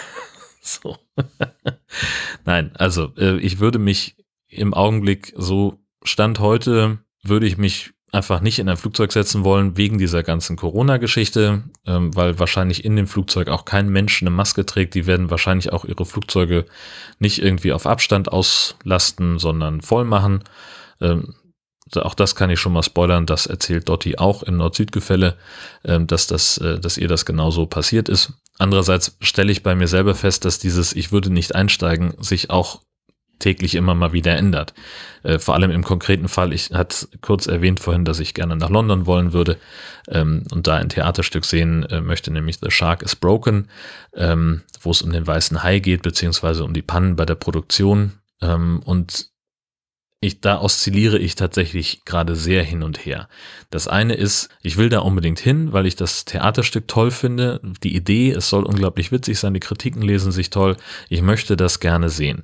so. 0.60 0.98
Nein, 2.44 2.72
also 2.76 3.12
äh, 3.16 3.38
ich 3.38 3.58
würde 3.58 3.78
mich 3.78 4.16
im 4.48 4.74
Augenblick 4.74 5.32
so 5.36 5.80
Stand 6.02 6.40
heute 6.40 6.98
würde 7.22 7.46
ich 7.46 7.58
mich 7.58 7.92
einfach 8.12 8.40
nicht 8.40 8.58
in 8.58 8.68
ein 8.68 8.76
Flugzeug 8.76 9.12
setzen 9.12 9.44
wollen 9.44 9.76
wegen 9.76 9.98
dieser 9.98 10.22
ganzen 10.22 10.56
Corona-Geschichte, 10.56 11.62
ähm, 11.86 12.14
weil 12.16 12.38
wahrscheinlich 12.38 12.84
in 12.84 12.96
dem 12.96 13.06
Flugzeug 13.06 13.48
auch 13.48 13.64
kein 13.64 13.88
Mensch 13.88 14.22
eine 14.22 14.30
Maske 14.30 14.66
trägt. 14.66 14.94
Die 14.94 15.06
werden 15.06 15.30
wahrscheinlich 15.30 15.72
auch 15.72 15.84
ihre 15.84 16.04
Flugzeuge 16.04 16.66
nicht 17.18 17.40
irgendwie 17.40 17.72
auf 17.72 17.86
Abstand 17.86 18.30
auslasten, 18.30 19.38
sondern 19.38 19.80
voll 19.80 20.04
machen. 20.04 20.42
Ähm, 21.00 21.34
auch 21.96 22.14
das 22.14 22.36
kann 22.36 22.50
ich 22.50 22.60
schon 22.60 22.72
mal 22.72 22.82
spoilern, 22.82 23.26
das 23.26 23.46
erzählt 23.46 23.88
Dotti 23.88 24.16
auch 24.16 24.42
in 24.42 24.56
Nord-Süd-Gefälle, 24.56 25.36
ähm, 25.84 26.06
dass, 26.06 26.26
das, 26.26 26.58
äh, 26.58 26.78
dass 26.78 26.96
ihr 26.96 27.08
das 27.08 27.24
genauso 27.24 27.66
passiert 27.66 28.08
ist. 28.08 28.32
Andererseits 28.58 29.16
stelle 29.20 29.50
ich 29.50 29.62
bei 29.62 29.74
mir 29.74 29.88
selber 29.88 30.14
fest, 30.14 30.44
dass 30.44 30.58
dieses 30.58 30.94
Ich 30.94 31.12
würde 31.12 31.32
nicht 31.32 31.54
einsteigen 31.54 32.14
sich 32.20 32.50
auch 32.50 32.82
täglich 33.40 33.74
immer 33.74 33.94
mal 33.94 34.12
wieder 34.12 34.36
ändert. 34.36 34.74
Äh, 35.22 35.38
vor 35.38 35.54
allem 35.54 35.70
im 35.70 35.82
konkreten 35.82 36.28
Fall, 36.28 36.52
ich 36.52 36.70
hatte 36.70 37.08
kurz 37.20 37.46
erwähnt 37.46 37.80
vorhin, 37.80 38.04
dass 38.04 38.20
ich 38.20 38.34
gerne 38.34 38.56
nach 38.56 38.70
London 38.70 39.06
wollen 39.06 39.32
würde 39.32 39.56
ähm, 40.08 40.44
und 40.52 40.66
da 40.66 40.76
ein 40.76 40.88
Theaterstück 40.88 41.44
sehen 41.44 41.84
äh, 41.84 42.00
möchte, 42.00 42.32
nämlich 42.32 42.58
The 42.60 42.70
Shark 42.70 43.02
is 43.02 43.16
Broken, 43.16 43.68
ähm, 44.14 44.62
wo 44.80 44.90
es 44.90 45.02
um 45.02 45.12
den 45.12 45.26
weißen 45.26 45.62
Hai 45.62 45.80
geht, 45.80 46.02
beziehungsweise 46.02 46.64
um 46.64 46.72
die 46.72 46.82
Pannen 46.82 47.16
bei 47.16 47.26
der 47.26 47.34
Produktion. 47.34 48.12
Ähm, 48.40 48.80
und 48.84 49.30
ich, 50.22 50.42
da 50.42 50.60
oszilliere 50.60 51.18
ich 51.18 51.34
tatsächlich 51.34 52.04
gerade 52.04 52.36
sehr 52.36 52.62
hin 52.62 52.82
und 52.82 53.06
her. 53.06 53.28
Das 53.70 53.88
eine 53.88 54.14
ist, 54.14 54.50
ich 54.60 54.76
will 54.76 54.90
da 54.90 54.98
unbedingt 54.98 55.40
hin, 55.40 55.72
weil 55.72 55.86
ich 55.86 55.96
das 55.96 56.26
Theaterstück 56.26 56.86
toll 56.88 57.10
finde. 57.10 57.60
Die 57.82 57.96
Idee, 57.96 58.30
es 58.32 58.50
soll 58.50 58.64
unglaublich 58.64 59.12
witzig 59.12 59.38
sein, 59.38 59.54
die 59.54 59.60
Kritiken 59.60 60.02
lesen 60.02 60.30
sich 60.30 60.50
toll. 60.50 60.76
Ich 61.08 61.22
möchte 61.22 61.56
das 61.56 61.80
gerne 61.80 62.10
sehen. 62.10 62.42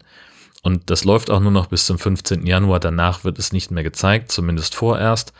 Und 0.66 0.90
das 0.90 1.04
läuft 1.04 1.30
auch 1.30 1.38
nur 1.38 1.52
noch 1.52 1.66
bis 1.66 1.86
zum 1.86 1.96
15. 1.96 2.44
Januar. 2.44 2.80
Danach 2.80 3.22
wird 3.22 3.38
es 3.38 3.52
nicht 3.52 3.70
mehr 3.70 3.84
gezeigt, 3.84 4.32
zumindest 4.32 4.74
vorerst. 4.74 5.32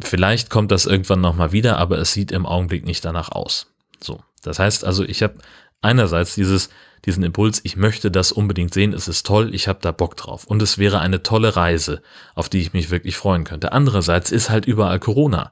Vielleicht 0.00 0.48
kommt 0.48 0.70
das 0.70 0.86
irgendwann 0.86 1.20
nochmal 1.20 1.50
wieder, 1.50 1.76
aber 1.78 1.98
es 1.98 2.12
sieht 2.12 2.30
im 2.30 2.46
Augenblick 2.46 2.86
nicht 2.86 3.04
danach 3.04 3.32
aus. 3.32 3.74
So. 4.00 4.20
Das 4.44 4.60
heißt 4.60 4.84
also, 4.84 5.02
ich 5.02 5.24
habe 5.24 5.38
einerseits 5.82 6.36
dieses, 6.36 6.68
diesen 7.04 7.24
Impuls, 7.24 7.62
ich 7.64 7.74
möchte 7.74 8.12
das 8.12 8.30
unbedingt 8.30 8.72
sehen, 8.72 8.92
es 8.92 9.08
ist 9.08 9.26
toll, 9.26 9.52
ich 9.52 9.66
habe 9.66 9.80
da 9.82 9.90
Bock 9.90 10.16
drauf. 10.16 10.44
Und 10.44 10.62
es 10.62 10.78
wäre 10.78 11.00
eine 11.00 11.24
tolle 11.24 11.56
Reise, 11.56 12.00
auf 12.36 12.48
die 12.48 12.60
ich 12.60 12.72
mich 12.72 12.92
wirklich 12.92 13.16
freuen 13.16 13.42
könnte. 13.42 13.72
Andererseits 13.72 14.30
ist 14.30 14.50
halt 14.50 14.66
überall 14.66 15.00
Corona. 15.00 15.50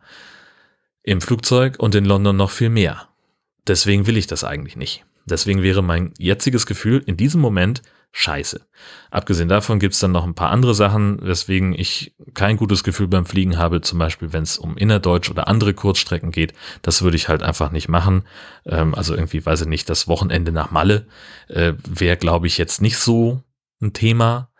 Im 1.03 1.21
Flugzeug 1.21 1.75
und 1.81 1.97
in 1.97 2.05
London 2.05 2.37
noch 2.37 2.53
viel 2.53 2.71
mehr. 2.71 3.09
Deswegen 3.67 4.07
will 4.07 4.17
ich 4.17 4.29
das 4.29 4.45
eigentlich 4.45 4.77
nicht. 4.77 5.05
Deswegen 5.25 5.61
wäre 5.61 5.83
mein 5.83 6.15
jetziges 6.19 6.67
Gefühl 6.67 7.03
in 7.05 7.17
diesem 7.17 7.41
Moment 7.41 7.83
scheiße. 8.13 8.61
Abgesehen 9.11 9.49
davon 9.49 9.79
gibt's 9.79 9.99
dann 9.99 10.13
noch 10.13 10.25
ein 10.25 10.35
paar 10.35 10.51
andere 10.51 10.75
Sachen, 10.75 11.19
weswegen 11.23 11.75
ich 11.75 12.15
kein 12.35 12.59
gutes 12.59 12.85
Gefühl 12.85 13.09
beim 13.09 13.25
Fliegen 13.25 13.59
habe, 13.59 13.81
zum 13.81 13.99
Beispiel 13.99 14.33
wenn 14.33 14.43
es 14.43 14.59
um 14.59 14.77
Innerdeutsch 14.77 15.31
oder 15.31 15.49
andere 15.49 15.73
Kurzstrecken 15.73 16.31
geht. 16.31 16.53
Das 16.83 17.03
würde 17.03 17.17
ich 17.17 17.29
halt 17.29 17.43
einfach 17.43 17.73
nicht 17.73 17.89
machen. 17.89 18.25
Ähm, 18.67 18.95
also 18.95 19.15
irgendwie, 19.15 19.45
weiß 19.45 19.63
ich 19.63 19.67
nicht, 19.67 19.89
das 19.89 20.09
Wochenende 20.09 20.53
nach 20.53 20.71
Malle 20.71 21.07
äh, 21.49 21.73
wäre, 21.89 22.19
glaube 22.19 22.47
ich, 22.47 22.59
jetzt 22.59 22.83
nicht 22.83 22.99
so 22.99 23.43
ein 23.81 23.95
Thema, 23.95 24.51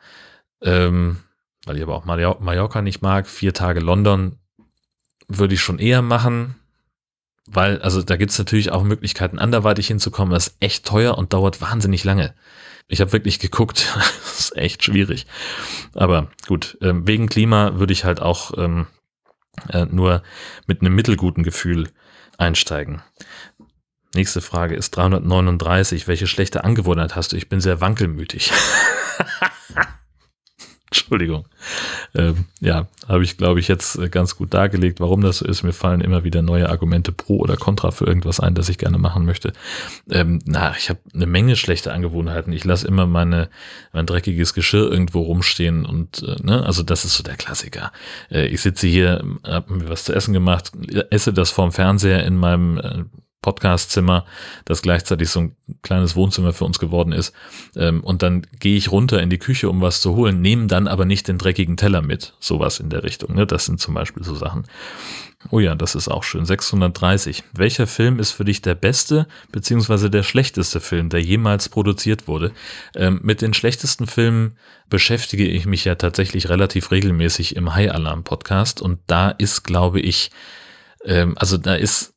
ähm, 0.63 1.19
weil 1.67 1.77
ich 1.77 1.83
aber 1.83 1.95
auch 1.95 2.07
Mallorca 2.07 2.81
nicht 2.81 3.03
mag. 3.03 3.29
Vier 3.29 3.53
Tage 3.53 3.81
London 3.81 4.39
würde 5.29 5.55
ich 5.55 5.61
schon 5.61 5.79
eher 5.79 6.01
machen, 6.01 6.57
weil, 7.47 7.83
also 7.83 8.03
da 8.03 8.17
gibt's 8.17 8.39
natürlich 8.39 8.73
auch 8.73 8.83
Möglichkeiten, 8.83 9.39
anderweitig 9.39 9.89
hinzukommen. 9.89 10.33
Das 10.33 10.49
ist 10.49 10.57
echt 10.61 10.87
teuer 10.87 11.19
und 11.19 11.35
dauert 11.35 11.61
wahnsinnig 11.61 12.03
lange. 12.05 12.35
Ich 12.89 13.01
habe 13.01 13.13
wirklich 13.13 13.39
geguckt, 13.39 13.93
das 13.95 14.41
ist 14.41 14.57
echt 14.57 14.85
schwierig. 14.85 15.27
Aber 15.95 16.31
gut, 16.47 16.79
ähm, 16.81 17.07
wegen 17.07 17.29
Klima 17.29 17.79
würde 17.79 17.93
ich 17.93 18.05
halt 18.05 18.21
auch 18.21 18.57
ähm, 18.57 18.87
äh, 19.69 19.87
nur 19.87 20.23
mit 20.67 20.81
einem 20.81 20.95
mittelguten 20.95 21.43
Gefühl 21.43 21.89
einsteigen. 22.39 23.03
Nächste 24.15 24.43
Frage 24.43 24.75
ist 24.75 24.91
339. 24.97 26.07
Welche 26.07 26.27
schlechte 26.27 26.65
Angewohnheit 26.65 27.17
hast 27.17 27.33
du? 27.33 27.37
Ich 27.37 27.49
bin 27.49 27.61
sehr 27.61 27.81
wankelmütig. 27.81 28.53
Entschuldigung. 30.93 31.47
Ähm, 32.15 32.45
ja, 32.61 32.87
habe 33.09 33.25
ich, 33.25 33.39
glaube 33.39 33.61
ich, 33.61 33.69
jetzt 33.69 33.97
äh, 33.99 34.11
ganz 34.11 34.37
gut 34.37 34.53
dargelegt, 34.53 35.01
warum 35.01 35.23
das 35.23 35.39
so 35.39 35.47
ist. 35.47 35.63
Mir 35.63 35.73
fallen 35.73 36.03
immer 36.03 36.23
wieder 36.23 36.43
neue 36.43 36.69
Argumente 36.69 37.13
pro 37.13 37.39
oder 37.39 37.57
contra 37.57 37.91
für 37.93 38.05
irgendwas 38.05 38.41
ein, 38.41 38.55
das 38.55 38.69
ich 38.69 38.77
gerne 38.77 38.99
machen 38.99 39.25
möchte. 39.25 39.55
Ähm, 40.11 40.41
na, 40.45 40.75
ich 40.77 40.91
habe 40.91 41.01
eine 41.15 41.25
Menge 41.25 41.57
schlechte 41.57 41.95
Angewohnheiten. 41.95 42.53
Ich 42.53 42.65
lasse 42.65 42.87
immer 42.87 43.07
meine, 43.07 43.49
mein 43.93 44.05
dreckiges 44.05 44.53
Geschirr 44.53 44.93
irgendwo 44.93 45.23
rumstehen 45.23 45.87
und, 45.87 46.23
äh, 46.23 46.37
ne, 46.43 46.65
also 46.67 46.83
das 46.83 47.07
ist 47.07 47.15
so 47.15 47.23
der 47.23 47.37
Klassiker. 47.37 47.91
Äh, 48.31 48.49
ich 48.49 48.61
sitze 48.61 48.87
hier, 48.87 49.25
habe 49.47 49.73
mir 49.73 49.89
was 49.89 50.05
zu 50.05 50.13
essen 50.13 50.35
gemacht, 50.35 50.73
esse 51.11 51.33
das 51.33 51.51
vorm 51.51 51.73
Fernseher 51.73 52.25
in 52.27 52.37
meinem 52.37 52.79
äh, 52.79 53.05
Podcastzimmer, 53.43 54.25
das 54.65 54.81
gleichzeitig 54.81 55.29
so 55.29 55.41
ein 55.41 55.57
kleines 55.83 56.17
Wohnzimmer 56.17 56.53
für 56.53 56.65
uns 56.65 56.79
geworden 56.79 57.13
ist. 57.13 57.35
Ähm, 57.77 58.03
und 58.03 58.23
dann 58.23 58.47
gehe 58.61 58.77
ich 58.77 58.91
runter 58.91 59.21
in 59.21 59.31
die 59.31 59.39
Küche, 59.39 59.69
um 59.69 59.81
was 59.81 60.01
zu 60.01 60.15
holen, 60.15 60.41
nehme 60.41 60.69
dann 60.69 60.89
aber 60.89 61.05
nicht 61.05 61.29
den 61.29 61.39
dreckigen 61.39 61.77
Teller 61.77 62.03
mit. 62.03 62.35
Sowas 62.39 62.81
in 62.81 62.89
der 62.89 63.03
Richtung. 63.03 63.35
Ne? 63.35 63.47
Das 63.47 63.67
sind 63.67 63.81
zum 63.81 63.95
Beispiel 63.95 64.23
so 64.23 64.35
Sachen. 64.35 64.65
Oh 65.51 65.59
ja, 65.59 65.75
das 65.75 65.95
ist 65.95 66.09
auch 66.09 66.23
schön. 66.23 66.45
630. 66.45 67.43
Welcher 67.53 67.87
Film 67.87 68.21
ist 68.21 68.31
für 68.31 68.45
dich 68.45 68.63
der 68.63 68.77
beste 68.77 69.27
beziehungsweise 69.51 70.09
der 70.09 70.23
schlechteste 70.23 70.81
Film, 70.81 71.09
der 71.09 71.21
jemals 71.21 71.69
produziert 71.69 72.29
wurde? 72.29 72.53
Ähm, 72.95 73.21
mit 73.23 73.43
den 73.43 73.55
schlechtesten 73.55 74.07
Filmen 74.07 74.57
beschäftige 74.89 75.47
ich 75.47 75.67
mich 75.67 75.85
ja 75.85 75.97
tatsächlich 75.97 76.49
relativ 76.49 76.91
regelmäßig 76.91 77.57
im 77.57 77.75
High 77.75 77.91
Alarm 77.91 78.23
Podcast 78.23 78.81
und 78.81 79.01
da 79.09 79.31
ist, 79.31 79.65
glaube 79.65 80.01
ich, 80.01 80.31
ähm, 81.05 81.35
also 81.37 81.59
da 81.59 81.75
ist 81.75 82.12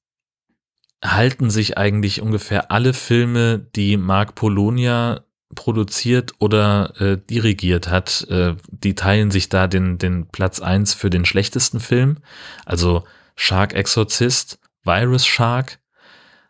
halten 1.03 1.49
sich 1.49 1.77
eigentlich 1.77 2.21
ungefähr 2.21 2.71
alle 2.71 2.93
Filme, 2.93 3.59
die 3.75 3.97
Mark 3.97 4.35
Polonia 4.35 5.21
produziert 5.53 6.33
oder 6.39 6.93
äh, 6.99 7.17
dirigiert 7.17 7.87
hat, 7.87 8.27
äh, 8.29 8.55
die 8.67 8.95
teilen 8.95 9.31
sich 9.31 9.49
da 9.49 9.67
den, 9.67 9.97
den 9.97 10.27
Platz 10.27 10.59
eins 10.59 10.93
für 10.93 11.09
den 11.09 11.25
schlechtesten 11.25 11.79
Film. 11.79 12.17
Also 12.65 13.03
Shark 13.35 13.73
Exorcist, 13.73 14.59
Virus 14.83 15.25
Shark 15.25 15.79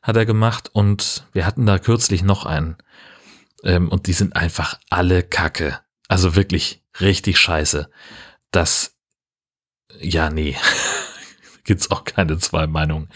hat 0.02 0.16
er 0.18 0.26
gemacht 0.26 0.70
und 0.74 1.26
wir 1.34 1.46
hatten 1.46 1.66
da 1.66 1.80
kürzlich 1.80 2.24
noch 2.24 2.46
einen. 2.46 2.78
Ähm, 3.64 3.90
und 3.90 4.08
die 4.08 4.14
sind 4.14 4.36
einfach 4.36 4.80
alle 4.90 5.24
Kacke. 5.24 5.80
Also 6.08 6.36
wirklich 6.36 6.84
richtig 7.02 7.40
scheiße. 7.40 7.90
Das, 8.52 8.96
ja, 10.00 10.30
nee. 10.30 10.56
gibt's 11.66 11.92
auch 11.92 12.06
keine 12.06 12.38
zwei 12.38 12.68
Meinungen. 12.68 13.10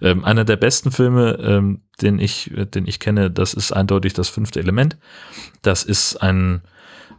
Ähm, 0.00 0.24
einer 0.24 0.44
der 0.44 0.56
besten 0.56 0.90
Filme, 0.90 1.38
ähm, 1.40 1.82
den 2.00 2.18
ich, 2.18 2.50
den 2.54 2.86
ich 2.86 3.00
kenne, 3.00 3.30
das 3.30 3.54
ist 3.54 3.72
eindeutig 3.72 4.14
das 4.14 4.28
fünfte 4.28 4.60
Element. 4.60 4.96
Das 5.62 5.82
ist 5.82 6.16
ein 6.16 6.62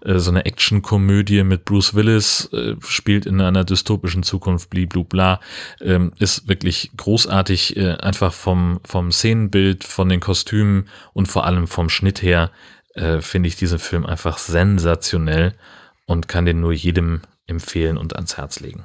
äh, 0.02 0.20
so 0.20 0.32
eine 0.32 0.46
Actionkomödie 0.46 1.44
mit 1.44 1.66
Bruce 1.66 1.94
Willis, 1.94 2.50
äh, 2.54 2.76
spielt 2.86 3.26
in 3.26 3.42
einer 3.42 3.64
dystopischen 3.64 4.24
Zukunft, 4.24 4.70
bla, 4.70 5.40
ähm, 5.82 6.14
ist 6.20 6.48
wirklich 6.48 6.92
großartig, 6.98 7.78
äh, 7.78 7.96
einfach 7.96 8.34
vom, 8.34 8.80
vom 8.84 9.12
Szenenbild, 9.12 9.84
von 9.84 10.10
den 10.10 10.20
Kostümen 10.20 10.88
und 11.14 11.28
vor 11.28 11.46
allem 11.46 11.68
vom 11.68 11.90
Schnitt 11.90 12.22
her, 12.22 12.52
äh, 12.94 13.22
finde 13.22 13.48
ich 13.48 13.56
diesen 13.56 13.80
Film 13.80 14.06
einfach 14.06 14.38
sensationell 14.38 15.54
und 16.06 16.28
kann 16.28 16.46
den 16.46 16.62
nur 16.62 16.74
jedem 16.74 17.22
empfehlen 17.48 17.98
und 17.98 18.16
ans 18.16 18.38
Herz 18.38 18.60
legen. 18.60 18.84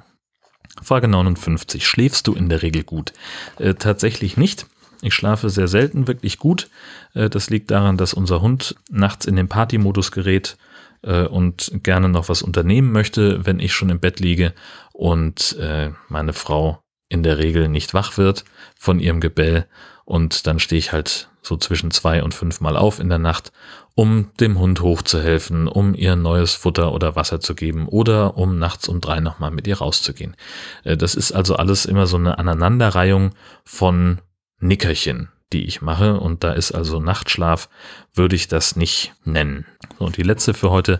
Frage 0.82 1.08
59. 1.08 1.86
Schläfst 1.86 2.26
du 2.26 2.34
in 2.34 2.48
der 2.48 2.62
Regel 2.62 2.84
gut? 2.84 3.12
Äh, 3.58 3.74
tatsächlich 3.74 4.36
nicht. 4.36 4.66
Ich 5.02 5.14
schlafe 5.14 5.50
sehr 5.50 5.68
selten 5.68 6.06
wirklich 6.06 6.38
gut. 6.38 6.70
Äh, 7.14 7.28
das 7.28 7.50
liegt 7.50 7.70
daran, 7.70 7.96
dass 7.96 8.14
unser 8.14 8.40
Hund 8.40 8.76
nachts 8.90 9.26
in 9.26 9.36
den 9.36 9.48
Partymodus 9.48 10.12
gerät 10.12 10.56
äh, 11.02 11.26
und 11.26 11.72
gerne 11.82 12.08
noch 12.08 12.28
was 12.28 12.42
unternehmen 12.42 12.92
möchte, 12.92 13.44
wenn 13.44 13.58
ich 13.58 13.72
schon 13.72 13.90
im 13.90 14.00
Bett 14.00 14.20
liege 14.20 14.54
und 14.92 15.56
äh, 15.58 15.90
meine 16.08 16.32
Frau 16.32 16.82
in 17.08 17.22
der 17.22 17.38
Regel 17.38 17.68
nicht 17.68 17.94
wach 17.94 18.16
wird 18.16 18.44
von 18.78 19.00
ihrem 19.00 19.20
Gebell 19.20 19.66
und 20.04 20.46
dann 20.46 20.58
stehe 20.58 20.78
ich 20.78 20.92
halt 20.92 21.28
so 21.42 21.56
zwischen 21.56 21.90
zwei 21.90 22.22
und 22.22 22.34
fünfmal 22.34 22.76
auf 22.76 23.00
in 23.00 23.08
der 23.08 23.18
Nacht, 23.18 23.52
um 23.94 24.30
dem 24.40 24.58
Hund 24.58 24.80
hochzuhelfen, 24.80 25.68
um 25.68 25.94
ihr 25.94 26.16
neues 26.16 26.54
Futter 26.54 26.92
oder 26.92 27.16
Wasser 27.16 27.40
zu 27.40 27.54
geben 27.54 27.88
oder 27.88 28.38
um 28.38 28.58
nachts 28.58 28.88
um 28.88 29.00
drei 29.00 29.20
nochmal 29.20 29.50
mit 29.50 29.66
ihr 29.66 29.78
rauszugehen. 29.78 30.36
Äh, 30.84 30.96
das 30.96 31.14
ist 31.14 31.32
also 31.32 31.56
alles 31.56 31.84
immer 31.84 32.06
so 32.06 32.16
eine 32.16 32.38
Aneinanderreihung 32.38 33.32
von 33.64 34.20
Nickerchen, 34.60 35.28
die 35.52 35.64
ich 35.64 35.82
mache 35.82 36.18
und 36.18 36.44
da 36.44 36.52
ist 36.52 36.72
also 36.72 37.00
Nachtschlaf, 37.00 37.68
würde 38.14 38.36
ich 38.36 38.48
das 38.48 38.76
nicht 38.76 39.12
nennen. 39.24 39.66
So, 39.98 40.06
und 40.06 40.16
die 40.16 40.22
letzte 40.22 40.54
für 40.54 40.70
heute 40.70 40.98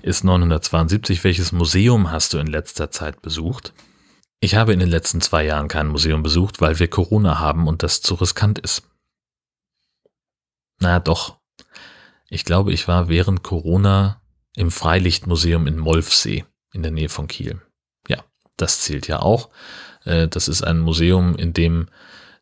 ist 0.00 0.24
972. 0.24 1.22
Welches 1.22 1.52
Museum 1.52 2.10
hast 2.10 2.32
du 2.32 2.38
in 2.38 2.46
letzter 2.46 2.90
Zeit 2.90 3.22
besucht? 3.22 3.72
Ich 4.40 4.56
habe 4.56 4.72
in 4.72 4.80
den 4.80 4.88
letzten 4.88 5.20
zwei 5.20 5.44
Jahren 5.44 5.68
kein 5.68 5.86
Museum 5.86 6.24
besucht, 6.24 6.60
weil 6.60 6.80
wir 6.80 6.88
Corona 6.88 7.38
haben 7.38 7.68
und 7.68 7.84
das 7.84 8.00
zu 8.02 8.14
riskant 8.14 8.58
ist. 8.58 8.82
Na 10.82 10.98
doch. 10.98 11.38
Ich 12.28 12.44
glaube, 12.44 12.72
ich 12.72 12.88
war 12.88 13.08
während 13.08 13.44
Corona 13.44 14.20
im 14.56 14.72
Freilichtmuseum 14.72 15.68
in 15.68 15.78
Molfsee 15.78 16.44
in 16.72 16.82
der 16.82 16.90
Nähe 16.90 17.08
von 17.08 17.28
Kiel. 17.28 17.62
Ja, 18.08 18.24
das 18.56 18.80
zählt 18.80 19.06
ja 19.06 19.20
auch. 19.20 19.50
Äh, 20.04 20.26
das 20.26 20.48
ist 20.48 20.62
ein 20.62 20.80
Museum, 20.80 21.36
in 21.36 21.52
dem 21.52 21.86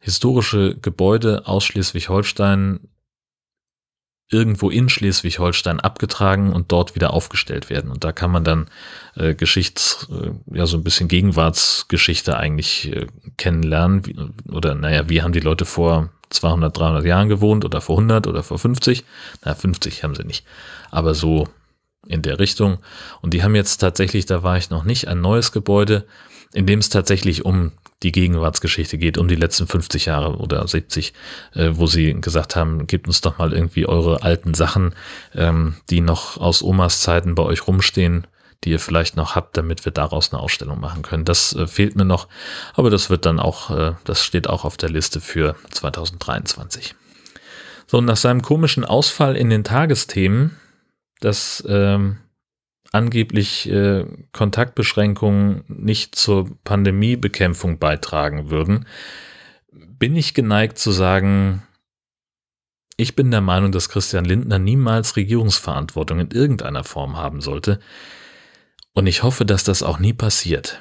historische 0.00 0.74
Gebäude 0.80 1.46
aus 1.46 1.64
Schleswig-Holstein 1.64 2.88
irgendwo 4.30 4.70
in 4.70 4.88
Schleswig-Holstein 4.88 5.78
abgetragen 5.78 6.52
und 6.52 6.72
dort 6.72 6.94
wieder 6.94 7.12
aufgestellt 7.12 7.68
werden. 7.68 7.90
Und 7.90 8.04
da 8.04 8.12
kann 8.12 8.30
man 8.30 8.44
dann 8.44 8.70
äh, 9.16 9.34
Geschichts, 9.34 10.08
äh, 10.10 10.30
ja, 10.56 10.64
so 10.64 10.78
ein 10.78 10.84
bisschen 10.84 11.08
Gegenwartsgeschichte 11.08 12.38
eigentlich 12.38 12.90
äh, 12.90 13.06
kennenlernen. 13.36 14.06
Wie, 14.06 14.16
oder 14.50 14.74
naja, 14.74 15.10
wie 15.10 15.20
haben 15.20 15.32
die 15.32 15.40
Leute 15.40 15.66
vor 15.66 16.10
200, 16.30 16.76
300 16.76 17.04
Jahren 17.04 17.28
gewohnt 17.28 17.64
oder 17.64 17.80
vor 17.80 17.96
100 17.96 18.26
oder 18.26 18.42
vor 18.42 18.58
50? 18.58 19.04
Na, 19.44 19.54
50 19.54 20.02
haben 20.02 20.14
sie 20.14 20.24
nicht. 20.24 20.46
Aber 20.90 21.14
so 21.14 21.48
in 22.06 22.22
der 22.22 22.38
Richtung. 22.38 22.78
Und 23.20 23.34
die 23.34 23.42
haben 23.42 23.54
jetzt 23.54 23.78
tatsächlich, 23.78 24.26
da 24.26 24.42
war 24.42 24.56
ich 24.56 24.70
noch 24.70 24.84
nicht, 24.84 25.08
ein 25.08 25.20
neues 25.20 25.52
Gebäude, 25.52 26.06
in 26.52 26.66
dem 26.66 26.78
es 26.78 26.88
tatsächlich 26.88 27.44
um 27.44 27.72
die 28.02 28.12
Gegenwartsgeschichte 28.12 28.96
geht, 28.96 29.18
um 29.18 29.28
die 29.28 29.36
letzten 29.36 29.66
50 29.66 30.06
Jahre 30.06 30.36
oder 30.36 30.66
70, 30.66 31.12
äh, 31.54 31.70
wo 31.72 31.86
sie 31.86 32.14
gesagt 32.14 32.56
haben, 32.56 32.86
gebt 32.86 33.06
uns 33.06 33.20
doch 33.20 33.38
mal 33.38 33.52
irgendwie 33.52 33.86
eure 33.86 34.22
alten 34.22 34.54
Sachen, 34.54 34.94
ähm, 35.34 35.76
die 35.90 36.00
noch 36.00 36.38
aus 36.38 36.62
Omas 36.62 37.02
Zeiten 37.02 37.34
bei 37.34 37.42
euch 37.42 37.66
rumstehen, 37.66 38.26
die 38.64 38.70
ihr 38.70 38.80
vielleicht 38.80 39.16
noch 39.16 39.34
habt, 39.34 39.56
damit 39.56 39.84
wir 39.84 39.92
daraus 39.92 40.32
eine 40.32 40.42
Ausstellung 40.42 40.80
machen 40.80 41.02
können. 41.02 41.24
Das 41.24 41.54
äh, 41.54 41.66
fehlt 41.66 41.96
mir 41.96 42.04
noch, 42.04 42.28
aber 42.74 42.90
das 42.90 43.10
wird 43.10 43.26
dann 43.26 43.40
auch, 43.40 43.70
äh, 43.70 43.94
das 44.04 44.24
steht 44.24 44.48
auch 44.48 44.64
auf 44.64 44.76
der 44.76 44.90
Liste 44.90 45.20
für 45.20 45.56
2023. 45.70 46.94
So, 47.86 47.98
und 47.98 48.04
nach 48.04 48.16
seinem 48.16 48.42
komischen 48.42 48.84
Ausfall 48.84 49.36
in 49.36 49.50
den 49.50 49.64
Tagesthemen, 49.64 50.56
das 51.20 51.64
ähm, 51.68 52.18
angeblich 52.92 53.68
äh, 53.70 54.04
Kontaktbeschränkungen 54.32 55.64
nicht 55.68 56.14
zur 56.14 56.50
Pandemiebekämpfung 56.64 57.78
beitragen 57.78 58.50
würden, 58.50 58.86
bin 59.72 60.16
ich 60.16 60.34
geneigt 60.34 60.78
zu 60.78 60.90
sagen, 60.90 61.62
ich 62.96 63.16
bin 63.16 63.30
der 63.30 63.40
Meinung, 63.40 63.72
dass 63.72 63.88
Christian 63.88 64.24
Lindner 64.24 64.58
niemals 64.58 65.16
Regierungsverantwortung 65.16 66.20
in 66.20 66.30
irgendeiner 66.30 66.84
Form 66.84 67.16
haben 67.16 67.40
sollte. 67.40 67.80
Und 68.94 69.06
ich 69.06 69.22
hoffe, 69.22 69.44
dass 69.44 69.64
das 69.64 69.82
auch 69.82 69.98
nie 69.98 70.12
passiert. 70.12 70.80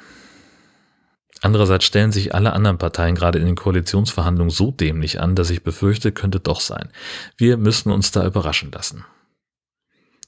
Andererseits 1.42 1.84
stellen 1.84 2.12
sich 2.12 2.34
alle 2.34 2.52
anderen 2.52 2.78
Parteien 2.78 3.14
gerade 3.14 3.38
in 3.38 3.46
den 3.46 3.56
Koalitionsverhandlungen 3.56 4.50
so 4.50 4.70
dämlich 4.70 5.20
an, 5.20 5.34
dass 5.34 5.50
ich 5.50 5.62
befürchte, 5.62 6.12
könnte 6.12 6.38
doch 6.40 6.60
sein. 6.60 6.90
Wir 7.36 7.56
müssen 7.56 7.90
uns 7.90 8.10
da 8.10 8.26
überraschen 8.26 8.70
lassen. 8.72 9.04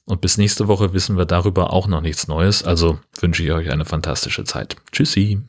Und 0.05 0.21
bis 0.21 0.37
nächste 0.37 0.67
Woche 0.67 0.93
wissen 0.93 1.17
wir 1.17 1.25
darüber 1.25 1.71
auch 1.71 1.87
noch 1.87 2.01
nichts 2.01 2.27
Neues, 2.27 2.63
also 2.63 2.99
wünsche 3.19 3.43
ich 3.43 3.51
euch 3.51 3.71
eine 3.71 3.85
fantastische 3.85 4.43
Zeit. 4.43 4.75
Tschüssi. 4.91 5.41